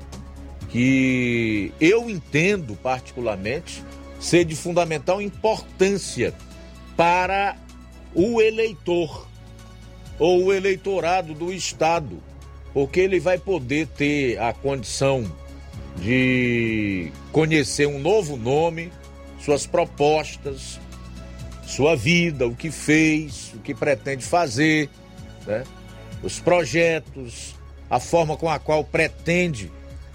[0.69, 3.83] que eu entendo particularmente
[4.19, 6.33] ser de fundamental importância
[6.95, 7.55] para
[8.13, 9.27] o eleitor
[10.17, 12.21] ou o eleitorado do estado,
[12.73, 15.31] porque ele vai poder ter a condição
[15.97, 18.91] de conhecer um novo nome,
[19.39, 20.79] suas propostas,
[21.65, 24.89] sua vida, o que fez, o que pretende fazer,
[25.45, 25.63] né?
[26.23, 27.55] os projetos,
[27.89, 29.71] a forma com a qual pretende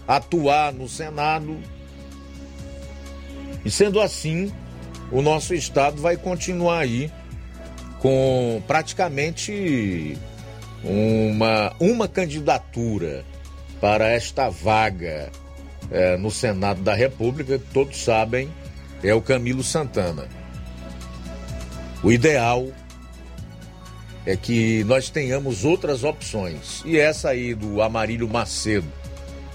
[0.06, 1.56] atuar no Senado.
[3.64, 4.52] E sendo assim,
[5.10, 7.10] o nosso estado vai continuar aí
[8.00, 10.16] com praticamente
[10.82, 13.24] uma, uma candidatura
[13.80, 15.30] para esta vaga
[15.90, 18.48] é, no Senado da República, que todos sabem,
[19.02, 20.26] é o Camilo Santana.
[22.02, 22.68] O ideal
[24.24, 26.82] é que nós tenhamos outras opções.
[26.84, 28.90] E essa aí do Amarílio Macedo,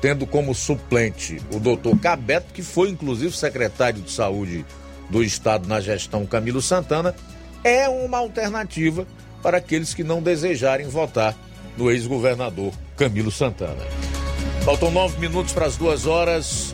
[0.01, 4.65] tendo como suplente o doutor Cabeto, que foi inclusive secretário de saúde
[5.09, 7.15] do Estado na gestão Camilo Santana,
[7.63, 9.07] é uma alternativa
[9.41, 11.35] para aqueles que não desejarem votar
[11.77, 13.83] no ex-governador Camilo Santana.
[14.63, 16.73] Faltam nove minutos para as duas horas.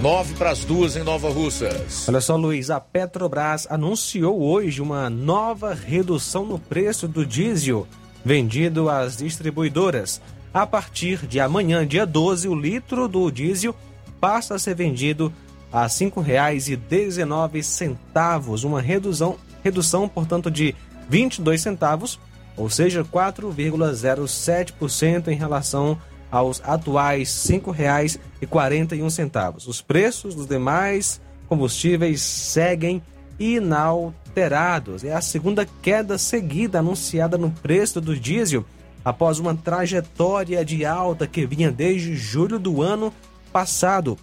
[0.00, 2.08] Nove para as duas em Nova Russas.
[2.08, 7.86] Olha só, Luiz, a Petrobras anunciou hoje uma nova redução no preço do diesel
[8.24, 10.20] vendido às distribuidoras.
[10.52, 13.72] A partir de amanhã, dia 12, o litro do diesel
[14.20, 15.32] passa a ser vendido
[15.72, 20.74] a R$ 5,19, uma redução, redução, portanto, de
[21.08, 22.18] 22 centavos,
[22.56, 25.96] ou seja, 4,07% em relação
[26.32, 29.68] aos atuais R$ 5,41.
[29.68, 33.00] Os preços dos demais combustíveis seguem
[33.38, 35.04] inalterados.
[35.04, 38.66] É a segunda queda seguida anunciada no preço do diesel
[39.04, 43.12] após uma trajetória de alta que vinha desde julho do ano
[43.52, 44.18] passado.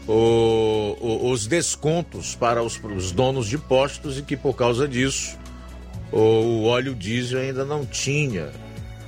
[0.09, 5.39] o, o, os descontos para os, os, donos de postos e que por causa disso
[6.11, 8.51] o, o óleo diesel ainda não tinha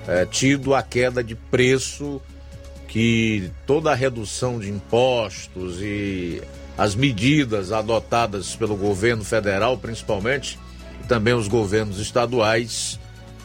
[0.06, 2.22] é, tido a queda de preço
[2.86, 6.40] que toda a redução de impostos e
[6.78, 10.56] as medidas adotadas pelo governo federal, principalmente,
[11.08, 13.00] também os governos estaduais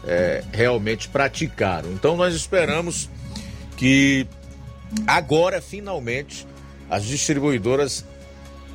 [0.05, 1.91] é, realmente praticaram.
[1.91, 3.09] Então nós esperamos
[3.75, 4.27] que
[5.07, 6.45] agora finalmente
[6.87, 8.05] as distribuidoras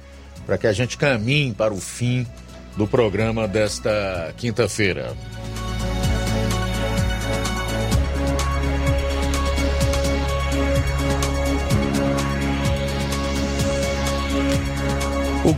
[0.46, 2.28] para que a gente caminhe para o fim
[2.76, 5.16] do programa desta quinta-feira.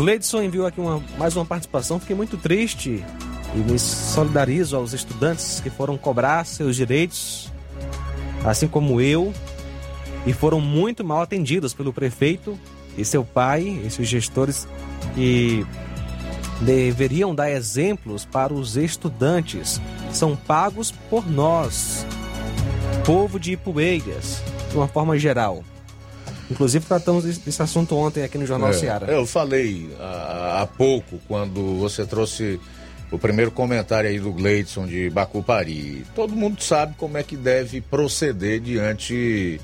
[0.03, 1.97] Gleidson enviou aqui uma, mais uma participação.
[1.97, 3.01] Fiquei muito triste
[3.55, 7.49] e me solidarizo aos estudantes que foram cobrar seus direitos,
[8.43, 9.33] assim como eu,
[10.25, 12.59] e foram muito mal atendidos pelo prefeito
[12.97, 14.67] e seu pai, esses gestores
[15.15, 15.65] que
[16.59, 19.79] deveriam dar exemplos para os estudantes.
[20.11, 22.05] São pagos por nós,
[23.05, 25.63] povo de Ipueiras, de uma forma geral.
[26.53, 29.11] Inclusive tratamos desse assunto ontem aqui no Jornal É, Seara.
[29.11, 32.59] Eu falei há, há pouco, quando você trouxe
[33.11, 36.05] o primeiro comentário aí do Gleidson de Bacupari.
[36.15, 39.59] Todo mundo sabe como é que deve proceder diante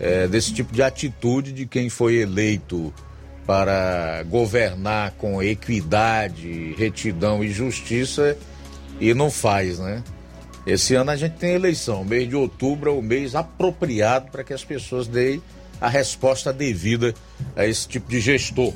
[0.00, 2.92] é, desse tipo de atitude de quem foi eleito
[3.46, 8.36] para governar com equidade, retidão e justiça
[9.00, 10.02] e não faz, né?
[10.66, 12.02] Esse ano a gente tem eleição.
[12.02, 15.40] O mês de outubro é o mês apropriado para que as pessoas deem
[15.80, 17.14] a resposta devida
[17.54, 18.72] a esse tipo de gestor.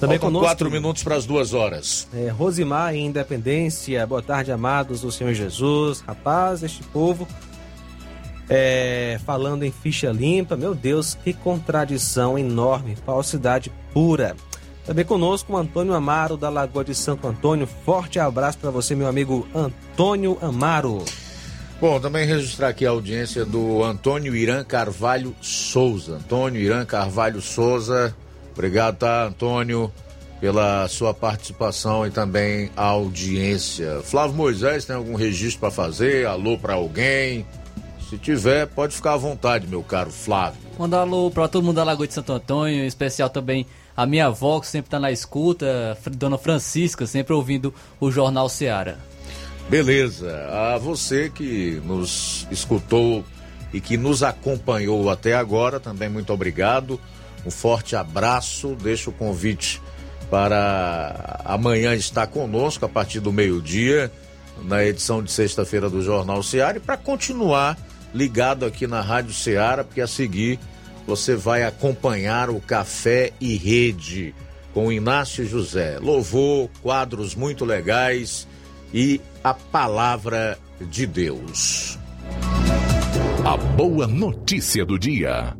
[0.00, 2.06] Também Faltam conosco- quatro minutos para as duas horas.
[2.14, 6.00] É, Rosimar em Independência, boa tarde, amados do Senhor Jesus.
[6.06, 7.26] Rapaz, este povo
[8.48, 14.36] é, falando em ficha limpa, meu Deus, que contradição enorme, falsidade pura.
[14.86, 17.68] Também conosco o Antônio Amaro, da Lagoa de Santo Antônio.
[17.84, 21.04] Forte abraço para você, meu amigo Antônio Amaro.
[21.80, 26.16] Bom, também registrar aqui a audiência do Antônio Irã Carvalho Souza.
[26.16, 28.16] Antônio Irã Carvalho Souza,
[28.52, 29.92] obrigado, tá, Antônio,
[30.40, 34.00] pela sua participação e também a audiência.
[34.02, 36.26] Flávio Moisés, tem algum registro para fazer?
[36.26, 37.46] Alô para alguém?
[38.10, 40.58] Se tiver, pode ficar à vontade, meu caro Flávio.
[40.76, 43.64] Mandar alô pra todo mundo da Lagoa de Santo Antônio, em especial também
[43.96, 48.98] a minha avó, que sempre tá na escuta, Dona Francisca, sempre ouvindo o Jornal Seara.
[49.68, 50.48] Beleza.
[50.50, 53.24] A você que nos escutou
[53.72, 56.98] e que nos acompanhou até agora, também muito obrigado.
[57.44, 58.74] Um forte abraço.
[58.82, 59.80] Deixo o convite
[60.30, 64.10] para amanhã estar conosco a partir do meio-dia
[64.64, 67.78] na edição de sexta-feira do Jornal Seara e para continuar
[68.12, 70.58] ligado aqui na Rádio Seara, porque a seguir
[71.06, 74.34] você vai acompanhar o Café e Rede
[74.74, 75.98] com Inácio José.
[75.98, 78.46] Louvor, quadros muito legais
[78.92, 81.98] e a palavra de Deus.
[83.44, 85.56] A boa notícia do dia.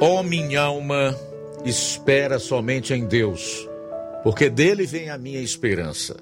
[0.00, 1.14] Ó minha alma,
[1.64, 3.68] espera somente em Deus,
[4.22, 6.16] porque dele vem a minha esperança.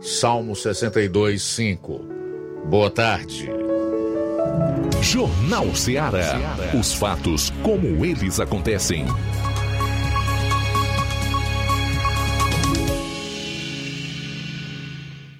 [0.00, 2.00] Salmo 62, 5.
[2.66, 3.50] Boa tarde.
[5.02, 6.38] Jornal Seara.
[6.78, 9.04] Os fatos como eles acontecem.